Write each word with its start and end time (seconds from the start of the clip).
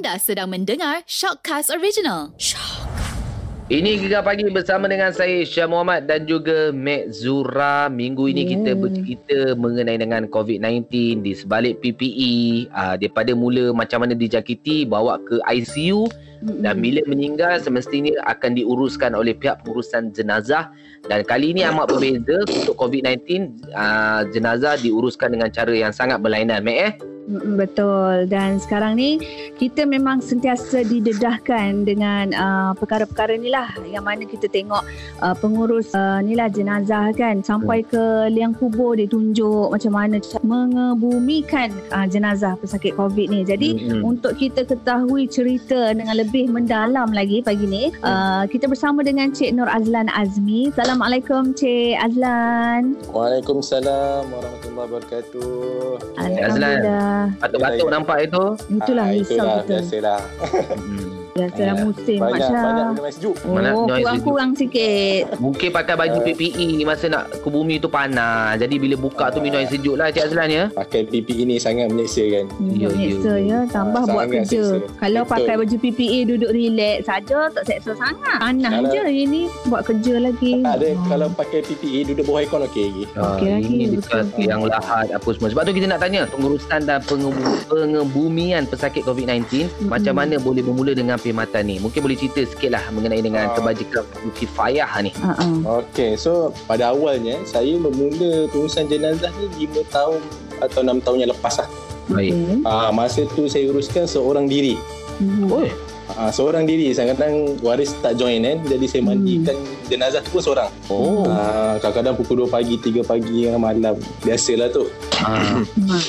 Anda 0.00 0.16
sedang 0.16 0.48
mendengar 0.48 1.04
Shockcast 1.04 1.68
Original. 1.68 2.32
Ini 3.68 4.00
Gegar 4.00 4.24
Pagi 4.24 4.48
bersama 4.48 4.88
dengan 4.88 5.12
saya 5.12 5.44
Syah 5.44 5.68
Muhammad 5.68 6.08
dan 6.08 6.24
juga 6.24 6.72
Mek 6.72 7.12
Zura. 7.12 7.92
Minggu 7.92 8.32
ini 8.32 8.48
Ya. 8.48 8.50
kita 8.56 8.80
bercerita 8.80 9.38
mengenai 9.60 10.00
dengan 10.00 10.24
COVID-19 10.32 11.20
di 11.20 11.36
sebalik 11.36 11.84
PPE. 11.84 12.32
Uh, 12.72 12.96
daripada 12.96 13.36
mula 13.36 13.76
macam 13.76 14.00
mana 14.00 14.16
dijangkiti, 14.16 14.88
bawa 14.88 15.20
ke 15.20 15.36
ICU 15.44 16.08
dan 16.64 16.80
bila 16.80 17.04
meninggal 17.04 17.60
semestinya 17.60 18.16
akan 18.24 18.56
diuruskan 18.56 19.12
oleh 19.12 19.36
pihak 19.36 19.60
pengurusan 19.60 20.16
jenazah. 20.16 20.72
Dan 21.12 21.28
kali 21.28 21.52
ini 21.52 21.60
amat 21.68 21.92
berbeza 21.92 22.40
untuk 22.48 22.72
COVID-19, 22.72 23.52
uh, 23.76 24.24
jenazah 24.32 24.80
diuruskan 24.80 25.36
dengan 25.36 25.52
cara 25.52 25.76
yang 25.76 25.92
sangat 25.92 26.24
berlainan. 26.24 26.64
Mek 26.64 26.78
eh? 26.88 26.92
Mm, 27.30 27.54
Betul 27.54 28.26
dan 28.26 28.58
sekarang 28.58 28.98
ni 28.98 29.22
kita 29.54 29.86
memang 29.86 30.18
sentiasa 30.18 30.82
didedahkan 30.82 31.86
dengan 31.86 32.34
uh, 32.34 32.72
perkara-perkara 32.74 33.38
ni 33.38 33.54
lah 33.54 33.70
yang 33.86 34.02
mana 34.02 34.26
kita 34.26 34.50
tengok 34.50 34.82
uh, 35.22 35.34
pengurus 35.38 35.94
uh, 35.94 36.18
ni 36.18 36.34
lah 36.34 36.50
jenazah 36.50 37.14
kan 37.14 37.38
sampai 37.46 37.86
ke 37.86 38.26
liang 38.34 38.50
kubur 38.58 38.98
dia 38.98 39.06
tunjuk 39.06 39.70
macam 39.70 39.92
mana 39.94 40.18
mengebumikan 40.42 41.70
uh, 41.94 42.06
jenazah 42.10 42.58
pesakit 42.58 42.98
COVID 42.98 43.30
ni. 43.30 43.46
Jadi 43.46 43.78
Mm-mm. 43.78 44.02
untuk 44.02 44.34
kita 44.34 44.66
ketahui 44.66 45.30
cerita 45.30 45.94
dengan 45.94 46.18
lebih 46.18 46.50
mendalam 46.50 47.14
lagi 47.14 47.46
pagi 47.46 47.62
ni 47.70 47.94
uh, 48.02 48.42
kita 48.50 48.66
bersama 48.66 49.06
dengan 49.06 49.30
Cik 49.30 49.54
Nur 49.54 49.70
Azlan 49.70 50.10
Azmi. 50.10 50.74
Assalamualaikum 50.74 51.54
Cik 51.54 51.94
Azlan. 51.94 52.98
Waalaikumsalam 53.14 54.26
warahmatullahi 54.26 54.86
wabarakatuh. 54.90 56.18
Azlan. 56.18 57.19
Batuk-batuk 57.40 57.88
nampak 57.90 58.18
itu. 58.26 58.44
Itulah 58.70 59.06
Ah, 59.06 59.12
risau 59.12 59.34
itulah, 59.36 59.56
kita. 59.62 59.76
Biasalah. 59.80 60.20
Hmm. 60.80 61.19
Biasalah 61.40 61.72
Ya. 61.72 61.80
musim 61.80 62.18
Banyak, 62.18 62.36
Masya. 62.36 62.60
banyak 62.60 62.84
minum 62.86 63.02
air 63.02 63.14
sejuk. 63.14 63.34
Mana 63.42 63.68
Oh, 63.70 63.84
noise 63.86 63.98
kurang-kurang 63.98 64.50
sikit. 64.54 65.22
Mungkin 65.38 65.68
pakai 65.70 65.94
baju 65.96 66.18
Ah. 66.18 66.24
PPE 66.26 66.66
masa 66.82 67.06
nak 67.06 67.24
ke 67.32 67.48
bumi 67.48 67.74
tu 67.76 67.88
panas. 67.88 68.54
Jadi 68.56 68.74
bila 68.76 68.94
buka 68.94 69.24
tu 69.28 69.38
minum 69.38 69.56
air 69.56 69.66
sejuk 69.66 69.94
lah 69.94 70.10
Cik 70.10 70.24
Azlan 70.26 70.48
ya. 70.48 70.64
Pakai 70.70 71.00
PPE 71.02 71.42
ni 71.42 71.56
sangat 71.56 71.88
menyeksa 71.88 72.24
kan. 72.26 72.44
Ya, 72.70 72.86
Untuk 72.86 72.92
ya, 72.94 73.08
seksa 73.08 73.32
ya. 73.32 73.40
ya, 73.40 73.58
tambah 73.66 74.02
Ah, 74.02 74.10
buat 74.10 74.26
kerja. 74.26 74.44
seksa. 74.44 74.76
Kalau 74.98 75.22
Betul. 75.22 75.32
pakai 75.32 75.54
baju 75.56 75.76
PPE 75.78 76.18
duduk 76.26 76.50
relax 76.50 76.96
saja 77.02 77.38
tak 77.50 77.64
seksa 77.64 77.92
sangat. 77.94 78.36
Panas 78.38 78.68
Kalau- 78.70 78.92
je 78.92 79.02
ini 79.08 79.40
buat 79.64 79.82
kerja 79.82 80.14
lagi. 80.18 80.52
Ada 80.60 80.88
kalau 81.06 81.26
pakai 81.30 81.60
PPE 81.62 82.00
duduk 82.06 82.24
bawah 82.26 82.40
aircon 82.40 82.60
okey 82.66 82.84
lagi. 82.84 83.04
Ah, 83.12 83.32
Okey 83.32 83.48
lagi, 83.50 83.72
ini 83.72 83.84
betul. 83.90 84.02
dekat 84.20 84.26
yang 84.38 84.60
lahat 84.62 85.06
apa 85.10 85.28
semua. 85.30 85.48
Sebab 85.48 85.62
tu 85.62 85.72
kita 85.72 85.86
nak 85.86 86.00
tanya 86.00 86.20
pengurusan 86.26 86.80
dan 86.82 86.98
pengebu- 87.00 87.58
pengebumian 87.70 88.62
pesakit 88.66 89.02
COVID-19 89.02 89.40
Mm-mm. 89.62 89.88
macam 89.88 90.14
mana 90.14 90.34
boleh 90.36 90.60
bermula 90.60 90.92
dengan 90.92 91.16
perkhidmatan 91.30 91.62
ni. 91.64 91.76
Mungkin 91.78 92.00
boleh 92.02 92.16
cerita 92.18 92.40
sikit 92.42 92.70
lah 92.74 92.82
mengenai 92.90 93.22
dengan 93.22 93.48
Ah. 93.48 93.54
kebajikan 93.54 94.04
kifayah 94.34 94.90
ni. 95.00 95.14
Ha 95.16 95.32
ah. 95.32 95.80
Okey, 95.80 96.18
so 96.18 96.50
pada 96.66 96.90
awalnya 96.90 97.38
saya 97.46 97.78
bermula 97.78 98.50
pengurusan 98.50 98.90
jenazah 98.90 99.30
ni 99.38 99.66
5 99.66 99.86
tahun 99.88 100.20
atau 100.60 100.80
6 100.82 100.98
tahun 101.00 101.16
yang 101.22 101.30
lepas 101.30 101.62
lah. 101.62 101.68
Baik. 102.10 102.34
Ah, 102.66 102.90
masa 102.90 103.22
tu 103.30 103.46
saya 103.46 103.70
uruskan 103.70 104.02
seorang 104.04 104.50
diri. 104.50 104.74
Oi. 105.46 105.70
Ah, 106.10 106.26
seorang 106.26 106.66
diri. 106.66 106.90
Kadang-kadang 106.90 107.62
waris 107.62 107.94
tak 108.02 108.18
join 108.18 108.42
kan. 108.42 108.58
Jadi 108.66 108.84
saya 108.90 109.06
Hmm. 109.06 109.14
mandikan 109.14 109.54
jenazah 109.86 110.18
tu 110.18 110.34
pun 110.34 110.42
seorang. 110.42 110.66
Oh. 110.90 111.22
Ah, 111.24 111.78
kadang-kadang 111.78 112.18
pukul 112.18 112.42
2 112.42 112.50
pagi, 112.50 112.74
3 112.76 113.06
pagi, 113.06 113.46
malam. 113.54 113.94
Biasalah 114.26 114.74
tu. 114.74 114.90
Ah. 115.22 115.62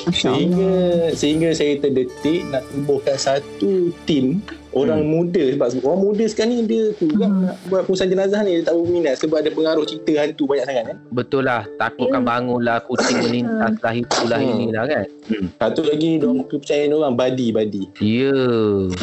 Sehingga 0.09 0.73
sehingga 1.13 1.49
saya 1.53 1.77
terdetik 1.77 2.49
nak 2.49 2.65
tubuhkan 2.65 3.13
satu 3.13 3.93
tim 4.03 4.41
orang 4.71 5.03
Hmm. 5.03 5.11
muda 5.11 5.43
sebab 5.51 5.67
orang 5.83 6.01
muda 6.01 6.23
sekarang 6.25 6.51
ni 6.53 6.63
dia 6.63 6.83
kurang 6.95 7.31
Hmm. 7.31 7.43
nak 7.43 7.55
buat 7.67 7.81
pengurusan 7.83 8.07
jenazah 8.07 8.39
ni 8.41 8.51
dia 8.55 8.63
tak 8.63 8.75
berminat 8.75 9.15
sebab 9.19 9.37
ada 9.37 9.49
pengaruh 9.51 9.83
cerita 9.83 10.11
hantu 10.17 10.43
banyak 10.47 10.65
sangat 10.65 10.83
kan. 10.87 10.97
Betul 11.11 11.43
lah. 11.43 11.61
Takutkan 11.75 12.21
Ya. 12.21 12.27
bangun 12.27 12.61
lah. 12.61 12.77
Kucing 12.81 13.17
melintas 13.19 13.73
lah. 13.77 13.93
Itulah 13.93 14.39
Hmm. 14.39 14.51
inilah 14.53 14.83
kan. 14.85 15.05
Hmm. 15.27 15.47
Satu 15.53 15.81
lagi 15.83 16.09
orang 16.17 16.47
kepercayaan 16.47 16.91
orang 16.93 17.13
badi-badi. 17.13 17.83
Ya. 17.99 18.35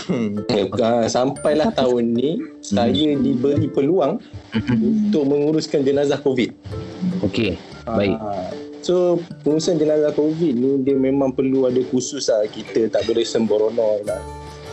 Hmm. 0.09 0.41
Uh, 0.73 1.05
sampailah 1.17 1.69
tahun 1.71 2.13
ni 2.13 2.31
saya 2.61 2.89
diberi 3.15 3.69
peluang 3.69 4.19
Mhm. 4.57 4.77
untuk 5.05 5.25
menguruskan 5.25 5.85
jenazah 5.85 6.17
COVID. 6.19 6.51
Okey. 7.23 7.61
Baik. 7.85 8.17
Ah, 8.17 8.49
So 8.79 9.21
pengurusan 9.43 9.77
jenazah 9.77 10.13
COVID 10.13 10.55
ni 10.55 10.71
dia 10.81 10.97
memang 10.97 11.29
perlu 11.29 11.69
ada 11.69 11.77
khusus 11.85 12.25
lah 12.25 12.47
kita 12.47 12.89
tak 12.89 13.05
boleh 13.05 13.21
sembrono 13.21 14.01
lah 14.01 14.17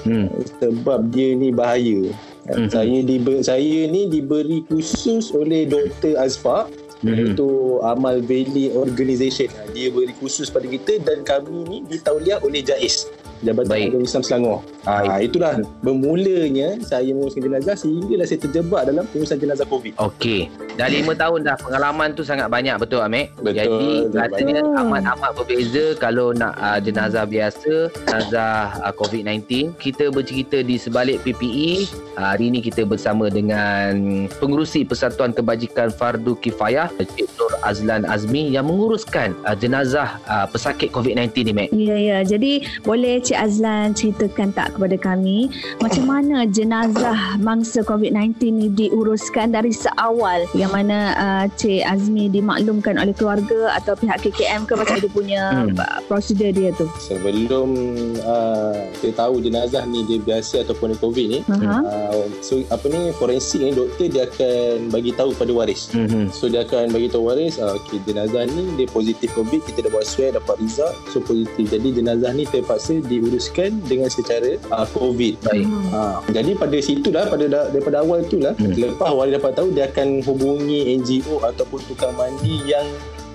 Hmm. 0.05 0.29
sebab 0.61 1.09
dia 1.09 1.33
ni 1.33 1.49
bahaya. 1.49 2.13
Mhm. 2.45 2.69
Saya 2.69 2.97
di 3.01 3.17
saya 3.41 3.79
ni 3.89 4.05
diberi 4.05 4.61
khusus 4.69 5.33
oleh 5.33 5.65
Dr. 5.65 6.13
Azfar 6.21 6.69
Mhm. 7.01 7.09
iaitu 7.09 7.49
Amal 7.81 8.21
Valley 8.21 8.69
Organisation. 8.73 9.49
Dia 9.73 9.89
beri 9.89 10.13
khusus 10.21 10.53
pada 10.53 10.69
kita 10.69 11.01
dan 11.01 11.25
kami 11.25 11.65
ni 11.65 11.77
ditauliah 11.89 12.37
oleh 12.41 12.61
JAIS. 12.61 13.09
Jabatan 13.43 13.71
Baik. 13.71 13.89
Agama 13.91 14.05
Islam 14.05 14.23
Selangor. 14.23 14.59
Ah 14.85 15.17
itulah 15.17 15.59
bermulanya 15.81 16.77
saya 16.85 17.09
menguruskan 17.09 17.49
jenazah 17.49 17.75
sehinggalah 17.75 18.25
saya 18.29 18.39
terjebak 18.39 18.81
dalam 18.85 19.03
pengurusan 19.09 19.37
jenazah 19.41 19.65
COVID. 19.65 19.97
Okey. 19.97 20.47
Dah 20.75 20.91
lima 20.91 21.15
tahun 21.15 21.47
dah 21.47 21.55
pengalaman 21.55 22.11
tu 22.13 22.21
sangat 22.27 22.51
banyak 22.51 22.75
betul 22.75 22.99
Amek? 22.99 23.31
Betul, 23.39 23.55
Jadi 23.55 24.11
rasanya 24.11 24.59
amat-amat 24.83 25.31
berbeza 25.39 25.95
kalau 25.95 26.35
nak 26.35 26.51
uh, 26.59 26.79
jenazah 26.83 27.23
biasa, 27.23 27.87
jenazah 27.95 28.75
uh, 28.83 28.91
COVID-19. 28.91 29.71
Kita 29.79 30.11
bercerita 30.11 30.59
di 30.59 30.75
sebalik 30.75 31.23
PPE. 31.23 31.87
Uh, 32.19 32.35
hari 32.35 32.51
ini 32.51 32.59
kita 32.59 32.83
bersama 32.83 33.31
dengan 33.31 34.27
pengurusi 34.35 34.83
Persatuan 34.83 35.31
Kebajikan 35.31 35.95
Fardu 35.95 36.35
Kifayah, 36.43 36.91
Cik 36.91 37.27
Nur 37.39 37.55
Azlan 37.63 38.03
Azmi 38.03 38.51
yang 38.51 38.67
menguruskan 38.67 39.31
uh, 39.47 39.55
jenazah 39.55 40.19
uh, 40.27 40.43
pesakit 40.51 40.91
COVID-19 40.91 41.31
ni, 41.39 41.53
Mek. 41.55 41.69
Ya, 41.71 41.95
ya. 41.95 42.17
Jadi 42.27 42.67
boleh 42.83 43.23
Cik 43.25 43.37
Azlan 43.41 43.97
ceritakan 43.97 44.53
tak 44.53 44.77
kepada 44.77 44.93
kami 45.01 45.49
macam 45.81 46.05
mana 46.05 46.45
jenazah 46.45 47.41
mangsa 47.41 47.81
COVID-19 47.81 48.37
ni 48.53 48.67
diuruskan 48.69 49.49
dari 49.49 49.73
seawal 49.73 50.45
yang 50.53 50.69
mana 50.69 51.17
uh, 51.17 51.45
Cik 51.57 51.81
Azmi 51.81 52.29
dimaklumkan 52.29 53.01
oleh 53.01 53.17
keluarga 53.17 53.73
atau 53.81 53.97
pihak 53.97 54.21
KKM 54.21 54.69
ke 54.69 54.73
macam 54.77 54.95
dia 55.01 55.09
punya 55.09 55.43
Hmm. 55.45 55.73
hmm. 55.73 56.05
prosedur 56.09 56.51
dia 56.53 56.69
tu. 56.73 56.85
Sebelum 57.01 57.73
uh, 58.21 58.77
kita 59.01 59.25
tahu 59.25 59.41
jenazah 59.41 59.85
ni 59.89 60.05
dia 60.05 60.21
biasa 60.21 60.61
ataupun 60.65 60.93
dia 60.93 60.99
COVID 61.01 61.25
ni, 61.25 61.39
Ha. 61.45 61.81
uh, 61.81 62.25
so 62.45 62.61
apa 62.69 62.85
ni 62.89 63.09
forensik 63.15 63.61
ni 63.61 63.71
doktor 63.73 64.09
dia 64.09 64.29
akan 64.29 64.89
bagi 64.93 65.11
tahu 65.15 65.33
pada 65.33 65.49
waris. 65.49 65.89
Mhm. 65.95 66.29
So 66.29 66.45
dia 66.45 66.61
akan 66.67 66.93
bagi 66.93 67.09
tahu 67.09 67.29
waris 67.29 67.57
uh, 67.57 67.73
okay, 67.73 67.97
jenazah 68.05 68.45
ni 68.51 68.75
dia 68.77 68.85
positif 68.89 69.33
COVID 69.33 69.65
kita 69.65 69.87
dah 69.87 69.91
buat 69.93 70.05
swab 70.05 70.35
dapat 70.35 70.55
result 70.61 70.93
so 71.09 71.17
positif 71.21 71.71
jadi 71.71 71.87
jenazah 71.95 72.31
ni 72.35 72.43
terpaksa 72.45 72.99
diuruskan 73.17 73.79
dengan 73.81 74.07
secara 74.07 74.55
uh, 74.67 74.87
COVID 74.89 75.33
Baik. 75.41 75.63
Hmm. 75.63 75.87
Ha, 75.89 76.01
jadi 76.29 76.51
pada 76.53 76.77
situ 76.77 77.09
lah 77.09 77.25
pada 77.25 77.45
da- 77.45 77.69
daripada 77.69 77.99
awal 77.99 78.23
tu 78.23 78.37
lah 78.37 78.53
Hmm. 78.55 78.71
lepas 78.71 79.09
waris 79.09 79.35
dapat 79.35 79.51
tahu 79.53 79.67
dia 79.69 79.85
akan 79.85 80.21
hubungi 80.21 80.79
NGO 80.95 81.39
ataupun 81.41 81.79
tukang 81.85 82.13
mandi 82.13 82.63
yang 82.63 82.85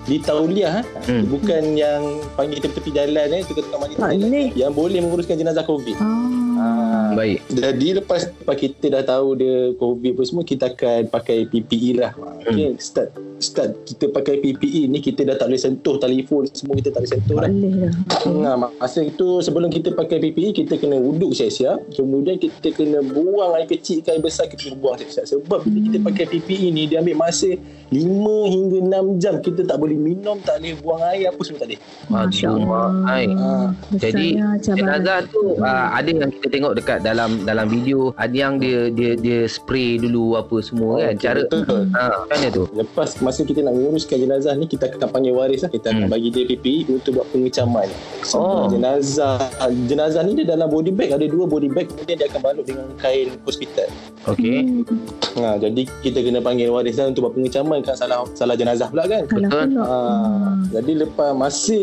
ditauliah 0.01 0.71
ha? 0.71 0.83
Hmm. 1.05 1.29
bukan 1.29 1.75
yang 1.75 2.01
panggil 2.33 2.57
tepi-tepi 2.57 2.89
jalan 2.91 3.27
eh 3.31 3.41
tukang-tukang 3.43 3.79
mandi 3.79 3.95
boleh. 3.95 4.47
yang 4.53 4.71
boleh 4.71 4.97
menguruskan 4.99 5.35
jenazah 5.35 5.61
COVID 5.61 5.97
Ah. 5.97 6.40
Ah, 7.11 7.15
Baik. 7.19 7.39
jadi 7.51 7.87
lepas, 7.99 8.31
lepas 8.31 8.55
kita 8.55 8.85
dah 8.87 9.03
tahu 9.03 9.35
dia 9.35 9.75
COVID 9.75 10.11
pun 10.15 10.23
semua 10.23 10.43
kita 10.47 10.71
akan 10.71 11.11
pakai 11.11 11.43
PPE 11.51 11.99
lah. 11.99 12.15
Okay, 12.47 12.79
start 12.79 13.11
start 13.41 13.73
kita 13.89 14.13
pakai 14.13 14.37
PPE 14.39 14.87
ni 14.87 15.01
kita 15.01 15.25
dah 15.25 15.35
tak 15.35 15.49
boleh 15.49 15.59
sentuh 15.59 15.97
telefon 15.97 16.45
semua 16.53 16.77
kita 16.77 16.93
tak 16.93 17.03
boleh 17.03 17.11
sentuh 17.11 17.37
dah. 17.41 17.49
boleh 17.49 17.73
dah. 17.89 17.93
Nah, 18.29 18.55
masa 18.77 19.01
itu 19.01 19.41
sebelum 19.41 19.73
kita 19.73 19.97
pakai 19.97 20.21
PPE 20.21 20.53
kita 20.63 20.77
kena 20.77 21.01
uduk 21.01 21.33
siap-siap 21.33 21.89
kemudian 21.97 22.37
kita 22.37 22.69
kena 22.71 23.01
buang 23.01 23.57
air 23.57 23.65
kecil 23.67 24.05
ke 24.05 24.13
air 24.13 24.21
besar 24.21 24.45
kita 24.47 24.69
kena 24.71 24.77
buang 24.77 24.95
siap-siap 25.01 25.25
sebab 25.25 25.59
bila 25.65 25.79
kita 25.89 25.97
pakai 26.05 26.25
PPE 26.29 26.67
ni 26.69 26.83
dia 26.85 27.01
ambil 27.01 27.17
masa 27.17 27.49
5 27.91 28.53
hingga 28.53 28.77
6 28.87 29.19
jam 29.19 29.35
kita 29.41 29.61
tak 29.67 29.77
boleh 29.81 29.97
minum 29.97 30.37
tak 30.45 30.61
boleh 30.61 30.77
buang 30.79 31.01
air 31.11 31.33
apa 31.33 31.41
semua 31.43 31.59
tak 31.65 31.67
boleh 31.73 31.81
Masya 32.07 32.47
Aduh, 32.47 32.61
Allah. 32.61 32.87
Ai. 33.09 33.25
Ah, 33.35 33.67
Jadi 33.97 34.27
jenazah 34.61 35.19
tu 35.27 35.57
uh, 35.57 35.87
ada 35.91 36.07
yang 36.07 36.29
kita 36.29 36.47
tengok 36.47 36.73
dekat 36.77 37.00
dalam 37.01 37.43
dalam 37.43 37.65
video 37.65 38.13
ada 38.15 38.31
yang 38.31 38.57
dia 38.57 38.87
dia 38.87 39.17
dia 39.17 39.39
spray 39.45 39.97
dulu 39.97 40.37
apa 40.37 40.61
semua 40.61 41.01
kan 41.01 41.15
cara 41.17 41.41
betul. 41.43 41.89
ha 41.91 42.23
Macam 42.25 42.49
tu? 42.49 42.63
Lepas 42.71 43.17
masa 43.19 43.41
kita 43.41 43.61
nak 43.61 43.73
menguruskan 43.73 44.17
jenazah 44.17 44.53
ni 44.53 44.65
kita 44.65 44.87
akan 44.87 45.09
panggil 45.09 45.33
waris 45.33 45.61
lah. 45.61 45.69
Kita 45.69 45.89
akan 45.89 45.99
Hmm. 46.01 46.13
bagi 46.13 46.29
dia 46.29 46.43
PPE 46.45 46.89
untuk 46.89 47.11
buat 47.17 47.27
pengecaman. 47.29 47.87
Oh. 48.33 48.69
Jenazah 48.69 49.37
jenazah 49.85 50.21
ni 50.23 50.37
dia 50.37 50.45
dalam 50.47 50.69
body 50.69 50.91
bag 50.91 51.11
ada 51.11 51.25
dua 51.25 51.45
body 51.45 51.69
bag 51.69 51.89
kemudian 51.89 52.17
dia 52.17 52.27
akan 52.29 52.41
balut 52.41 52.65
dengan 52.65 52.85
kain 52.97 53.33
hospital. 53.43 53.89
Okey. 54.29 54.85
Hmm. 54.85 54.85
Ha, 55.41 55.57
jadi 55.57 55.81
kita 56.05 56.21
kena 56.21 56.43
panggil 56.43 56.69
waris 56.69 56.99
lah 56.99 57.09
untuk 57.09 57.25
buat 57.25 57.33
pengecaman 57.39 57.81
kan 57.81 57.97
salah 57.97 58.21
salah 58.37 58.53
jenazah 58.53 58.91
pula 58.93 59.09
kan. 59.09 59.25
Betul. 59.25 59.49
pula. 59.49 59.81
Ha, 59.81 59.97
jadi 60.77 60.91
lepas 61.07 61.31
masa 61.33 61.79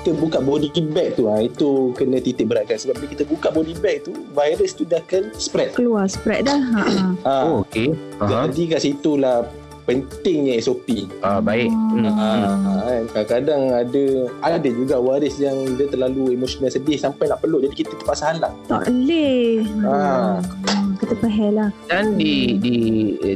kita 0.00 0.16
buka 0.16 0.38
body 0.40 0.72
bag 0.94 1.20
tu 1.20 1.28
ha, 1.28 1.42
itu 1.44 1.92
kena 1.98 2.22
titik 2.22 2.48
beratkan 2.48 2.80
sebab 2.80 2.96
bila 2.96 3.08
kita 3.12 3.24
buka 3.28 3.48
body 3.52 3.74
bag 3.82 4.08
tu 4.08 4.16
virus 4.32 4.72
tu 4.72 4.88
dah 4.88 5.02
akan 5.04 5.28
spread. 5.36 5.76
Keluar 5.76 6.08
spread 6.08 6.48
dah. 6.48 6.56
Ha. 6.56 6.84
ha. 6.84 7.04
Ha, 7.26 7.34
Oh, 7.46 7.62
okey. 7.66 7.92
Jadi 8.24 8.62
kat 8.72 8.80
situlah 8.80 9.44
pentingnya 9.86 10.58
SOP. 10.58 11.06
Ah, 11.22 11.38
baik. 11.38 11.70
Hmm. 11.70 12.08
Ha, 12.10 12.10
ha, 12.10 12.72
kan. 12.82 13.02
kadang-kadang 13.14 13.62
ada 13.70 14.04
ada 14.42 14.68
juga 14.68 14.98
waris 14.98 15.38
yang 15.38 15.76
dia 15.78 15.86
terlalu 15.86 16.34
emosional 16.34 16.72
sedih 16.72 16.98
sampai 16.98 17.30
nak 17.30 17.44
peluk 17.44 17.62
jadi 17.68 17.86
kita 17.86 17.92
terpaksa 18.00 18.34
halang. 18.34 18.54
Tak 18.66 18.88
boleh. 18.90 19.62
Ha. 19.86 19.94
Kita 20.96 21.14
faham 21.20 21.52
lah. 21.56 21.70
Dan 21.86 22.16
di 22.16 22.56
di 22.58 22.76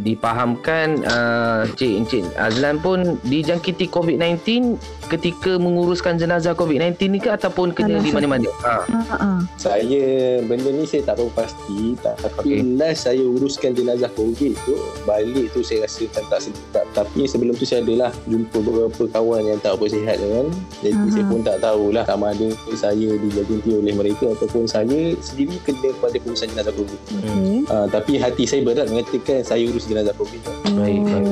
dipahamkan 0.00 1.04
uh, 1.04 1.62
Cik 1.76 1.92
Encik 2.04 2.24
Azlan 2.40 2.80
pun 2.80 3.20
dijangkiti 3.28 3.86
COVID-19 3.92 4.74
ketika 5.10 5.58
menguruskan 5.58 6.14
jenazah 6.14 6.54
COVID-19 6.54 6.94
ni 7.10 7.18
ke 7.18 7.34
ataupun 7.34 7.74
kena 7.74 7.98
Alah, 7.98 8.04
di 8.06 8.10
mana-mana? 8.14 8.48
Ha. 8.62 8.74
Ha. 8.86 9.00
ha. 9.18 9.30
Saya 9.58 10.38
benda 10.46 10.70
ni 10.70 10.86
saya 10.86 11.02
tak 11.02 11.18
tahu 11.18 11.28
pasti 11.34 11.98
tapi 11.98 12.62
Okey. 12.62 12.78
last 12.78 13.10
saya 13.10 13.24
uruskan 13.26 13.74
jenazah 13.74 14.08
COVID 14.14 14.54
tu 14.62 14.78
balik 15.02 15.50
tu 15.50 15.66
saya 15.66 15.84
rasa 15.84 16.06
macam 16.06 16.24
tak 16.30 16.40
sedap 16.46 16.86
tapi 16.94 17.26
sebelum 17.26 17.54
tu 17.58 17.66
saya 17.66 17.82
adalah 17.82 18.14
jumpa 18.30 18.58
beberapa 18.62 19.02
kawan 19.10 19.42
yang 19.42 19.58
tak 19.58 19.74
apa 19.74 19.84
sihat 19.90 20.16
kan 20.22 20.46
jadi 20.80 20.94
Aha. 20.94 21.10
saya 21.10 21.24
pun 21.26 21.40
tak 21.42 21.56
tahulah 21.58 22.04
sama 22.06 22.30
ada 22.30 22.48
saya 22.78 23.08
dijangkiti 23.18 23.70
oleh 23.74 23.94
mereka 23.96 24.30
ataupun 24.38 24.64
saya 24.70 25.18
sendiri 25.18 25.58
kena 25.66 25.90
pada 25.98 26.16
pengurusan 26.22 26.48
jenazah 26.54 26.74
COVID 26.74 27.00
Okey. 27.18 27.66
uh, 27.66 27.86
tapi 27.90 28.12
hati 28.20 28.44
saya 28.46 28.62
berat 28.62 28.86
mengatakan 28.86 29.42
saya 29.42 29.64
urus 29.66 29.88
jenazah 29.88 30.14
COVID 30.14 30.40
tu. 30.44 30.52
Baik, 30.76 31.00
baik. 31.08 31.26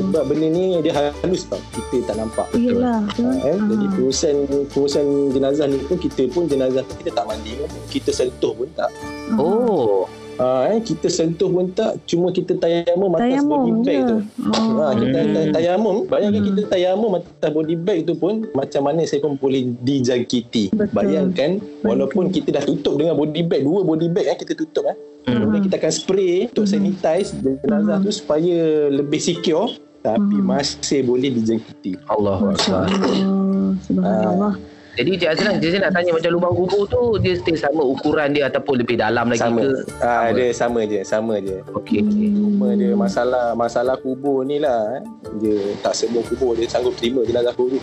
Oh. 0.00 0.06
sebab 0.06 0.22
benda 0.26 0.46
ni 0.48 0.64
dia 0.80 0.92
halus 0.92 1.44
tau 1.44 1.60
kita 1.70 1.96
tak 2.04 2.16
nampak 2.16 2.46
Yelah. 2.52 3.04
betul. 3.04 3.24
Ha, 3.26 3.32
eh? 3.42 3.54
Ha. 3.54 3.66
Jadi 3.66 3.84
pengurusan 3.90 4.34
pengurusan 4.68 5.04
jenazah 5.30 5.66
ni 5.66 5.78
pun 5.80 5.96
kita 5.96 6.22
pun 6.28 6.42
jenazah 6.44 6.82
tu 6.82 6.94
kita 6.96 7.10
tak 7.12 7.24
mandi 7.24 7.52
pun. 7.54 7.68
Kita 7.86 8.10
sentuh 8.10 8.52
pun 8.52 8.68
tak. 8.72 8.90
Oh, 9.34 10.08
Ha, 10.40 10.72
eh? 10.72 10.80
Kita 10.80 11.04
sentuh 11.06 11.52
pun 11.52 11.68
tak. 11.68 12.00
Cuma 12.06 12.32
kita 12.32 12.56
tayamum 12.56 13.12
atas 13.12 13.44
body 13.44 13.72
bag 13.84 14.00
tu. 14.02 14.16
Oh. 14.48 14.80
Ha, 14.80 14.96
kita 14.96 15.18
Hmm. 15.20 15.52
tayamum. 15.52 15.96
Bayangkan 16.08 16.40
Hmm. 16.40 16.48
kita 16.48 16.60
tayamum 16.66 17.10
atas 17.14 17.50
body 17.50 17.76
bag 17.76 17.98
tu 18.02 18.16
pun 18.16 18.48
macam 18.50 18.82
mana 18.82 19.04
saya 19.04 19.20
pun 19.20 19.36
boleh 19.36 19.68
dijangkiti. 19.76 20.72
Betul. 20.72 20.96
Bayangkan 20.96 21.50
walaupun 21.82 22.32
kita 22.32 22.56
dah 22.56 22.64
tutup 22.64 22.96
dengan 22.96 23.20
body 23.20 23.42
bag, 23.44 23.62
dua 23.62 23.84
body 23.84 24.08
bag 24.08 24.26
eh, 24.26 24.36
kita 24.38 24.56
tutup 24.56 24.88
eh. 24.88 24.96
Hmm. 25.20 25.44
Kemudian 25.44 25.62
kita 25.62 25.76
akan 25.76 25.92
spray 25.92 26.48
untuk 26.48 26.64
Hmm. 26.64 26.72
sanitize 26.72 27.28
jenazah 27.36 27.96
tu 28.00 28.08
supaya 28.10 28.58
lebih 28.88 29.20
secure 29.20 29.68
tapi 30.00 30.36
Hmm. 30.36 30.46
masih 30.48 31.00
boleh 31.02 31.30
dijangkiti. 31.30 31.92
Allah 32.06 32.40
Akbar. 32.46 32.88
Allah. 32.88 33.72
Subhanallah. 33.80 34.54
Jadi 34.90 35.16
Cik 35.16 35.30
Azlan, 35.30 35.54
saya 35.56 35.78
nak 35.80 35.92
tanya 35.94 36.10
macam 36.12 36.30
lubang 36.30 36.52
kubur 36.52 36.82
tu 36.84 37.00
dia 37.18 37.32
still 37.32 37.54
sama 37.54 37.80
ukuran 37.80 38.34
dia 38.34 38.50
ataupun 38.50 38.74
lebih 38.76 38.98
dalam 38.98 39.30
lagi 39.30 39.38
sama. 39.38 39.62
ke? 39.62 39.70
Ah, 39.96 40.26
Sama. 40.26 40.34
dia 40.34 40.46
sama 40.50 40.80
je, 40.82 41.00
sama 41.00 41.34
je. 41.38 41.56
Okey. 41.72 42.00
Cuma 42.34 42.68
dia 42.74 42.92
masalah 42.92 43.54
masalah 43.54 43.96
kubur 43.96 44.42
ni 44.42 44.58
lah 44.58 44.98
eh. 44.98 45.02
Dia 45.38 45.56
tak 45.80 45.94
semua 45.94 46.20
kubur 46.22 46.52
dia 46.52 46.66
sanggup 46.66 46.92
terima 46.96 47.22
jenazah 47.22 47.54
COVID 47.54 47.80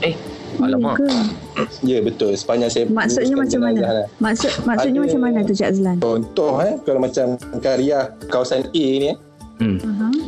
ni. 0.00 0.14
Alamak. 0.54 1.02
Ya? 1.02 1.18
Ya 1.82 1.98
betul. 1.98 2.30
Sepanjang 2.32 2.70
saya 2.70 2.86
Maksudnya 2.86 3.34
macam 3.34 3.60
mana? 3.60 3.80
Lah. 3.82 4.06
Maksud 4.22 4.50
maksudnya 4.62 4.94
Ada- 4.94 5.06
macam 5.10 5.20
mana 5.20 5.38
tu 5.42 5.52
Cik 5.52 5.68
Azlan? 5.68 5.96
Contoh 5.98 6.52
eh 6.62 6.74
kalau 6.80 7.00
macam 7.02 7.26
karya 7.58 7.98
kawasan 8.30 8.62
A 8.64 8.86
ni 8.94 9.10
eh. 9.10 9.16
Hmm. 9.54 9.78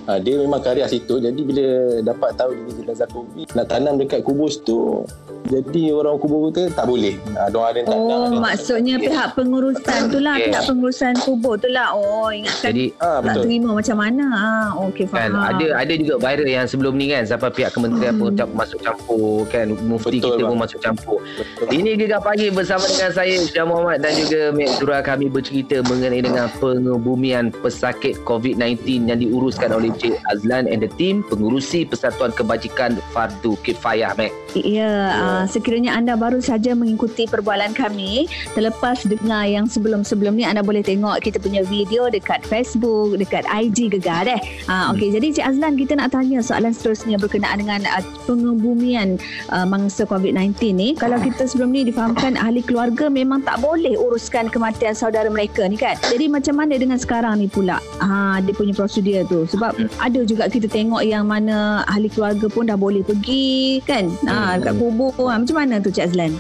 Ha, 0.06 0.19
dia 0.19 0.38
memang 0.38 0.61
karya 0.61 0.87
situ 0.87 1.19
jadi 1.19 1.40
bila 1.40 1.64
dapat 2.00 2.31
tahu 2.34 2.55
dia 2.55 2.73
jenazah 2.76 3.08
COVID 3.08 3.46
nak 3.52 3.67
tanam 3.67 3.94
dekat 3.96 4.23
kubur 4.23 4.46
situ 4.46 5.02
jadi 5.46 5.94
orang 5.94 6.19
kubur 6.19 6.50
tu 6.50 6.67
tak 6.69 6.82
boleh. 6.84 7.14
Ha, 7.32 7.46
diorang 7.46 7.70
ada 7.70 7.81
tak 7.81 7.94
nak. 7.94 8.02
Oh, 8.02 8.26
ada- 8.26 8.43
maksudnya 8.43 8.99
pihak 8.99 9.28
pengurusan 9.32 10.00
tu 10.11 10.19
lah, 10.19 10.34
Okay. 10.34 10.50
pihak 10.50 10.62
pengurusan 10.67 11.14
kubur 11.23 11.55
tu 11.55 11.69
lah. 11.69 11.94
Oh, 11.94 12.26
ingatkan 12.28 12.67
Jadi 12.67 12.84
Ah 12.99 13.06
tak 13.17 13.31
betul. 13.31 13.43
terima 13.44 13.70
macam 13.73 13.96
mana. 13.96 14.25
Ah, 14.28 14.69
okey 14.84 15.06
kan 15.06 15.31
faham. 15.31 15.38
ada 15.55 15.67
ada 15.76 15.93
juga 15.94 16.14
viral 16.19 16.49
yang 16.49 16.67
sebelum 16.67 16.93
ni 16.93 17.06
kan 17.08 17.23
sampai 17.23 17.50
pihak 17.52 17.70
kementerian 17.70 18.11
Hmm. 18.12 18.23
pun 18.25 18.31
tak 18.34 18.49
masuk 18.52 18.78
campur 18.81 19.23
kan 19.46 19.67
mufti 19.81 20.19
Betul, 20.19 20.26
kita 20.28 20.34
bang. 20.37 20.50
pun 20.50 20.58
masuk 20.58 20.81
campur. 20.81 21.19
betul. 21.23 21.67
Ini 21.70 21.90
Gegar 21.96 22.20
Pagi 22.20 22.46
bersama 22.49 22.84
dengan 22.84 23.11
saya 23.12 23.34
Syah 23.40 23.64
Muhammad 23.64 23.99
dan 24.00 24.12
juga 24.17 24.40
Mek 24.50 24.70
Zura 24.73 24.99
kami 25.00 25.26
bercerita 25.28 25.78
mengenai 25.81 26.20
dengan 26.20 26.50
pengebumian 26.58 27.55
pesakit 27.55 28.19
COVID-19 28.20 29.06
yang 29.06 29.16
diuruskan 29.21 29.73
oleh 29.73 29.93
Cik 29.97 30.17
Azlan 30.33 30.69
and 30.69 30.85
the 30.85 30.91
team 31.01 31.25
pengurusi 31.27 31.89
Persatuan 31.89 32.33
Kebajikan 32.33 32.99
Fardu 33.13 33.57
Kifayah 33.65 34.13
Mek. 34.17 34.33
Ya, 34.57 35.13
uh, 35.13 35.45
sekiranya 35.45 35.97
anda 35.97 36.17
baru 36.17 36.41
saja 36.41 36.73
mengikuti 36.73 37.29
perbualan 37.29 37.77
kami, 37.77 38.25
terlepas 38.57 39.05
dengar 39.05 39.45
yang 39.45 39.69
sebelum-sebelum 39.69 40.37
ni 40.37 40.49
anda 40.49 40.65
boleh 40.65 40.81
tengok 40.81 41.21
kita 41.21 41.37
punya 41.37 41.61
video 41.69 42.09
dekat 42.09 42.41
Facebook, 42.49 43.21
dekat 43.21 43.45
IG 43.53 43.93
Gegar 43.93 44.25
deh. 44.25 44.41
Uh, 44.69 44.97
Okey, 44.97 45.13
jadi 45.13 45.27
Cik 45.37 45.45
Azlan 45.45 45.75
kita 45.77 45.93
nak 46.01 46.17
tanya 46.17 46.41
soalan 46.41 46.73
seterusnya 46.73 47.21
berkenaan 47.21 47.61
dengan 47.61 47.85
uh, 47.85 48.03
pengebumian 48.25 49.21
uh, 49.53 49.69
mangsa 49.69 50.09
COVID-19 50.09 50.73
ni. 50.73 50.89
Kalau 50.97 51.21
kita 51.21 51.45
sebelum 51.45 51.71
ni 51.71 51.85
difahamkan 51.85 52.41
ahli 52.41 52.65
keluarga 52.65 53.12
memang 53.12 53.45
tak 53.45 53.61
boleh 53.61 53.95
uruskan 53.95 54.49
kematian 54.49 54.97
saudara 54.97 55.29
mereka 55.29 55.69
ni 55.69 55.79
kan. 55.79 55.95
Jadi 56.09 56.27
macam 56.33 56.59
mana 56.59 56.75
dengan 56.81 56.97
sekarang 56.97 57.39
ni 57.39 57.47
pula? 57.47 57.79
Ha, 58.01 58.41
dia 58.43 58.57
punya 58.57 58.73
prosedur 58.73 59.06
tu. 59.29 59.47
Sebab 59.47 59.76
ada 60.00 60.20
juga 60.26 60.50
kita 60.50 60.67
tengok 60.67 61.03
yang 61.06 61.29
mana 61.29 61.87
ahli 61.87 62.11
keluarga 62.11 62.47
pun 62.50 62.67
dah 62.67 62.79
boleh 62.79 63.05
pergi 63.06 63.79
kan. 63.87 64.11
Ha, 64.26 64.58
dekat 64.58 64.75
kubur. 64.81 65.12
Ha, 65.20 65.38
macam 65.38 65.56
mana 65.56 65.79
tu 65.79 65.93
Cik 65.93 66.11
Azlan? 66.11 66.32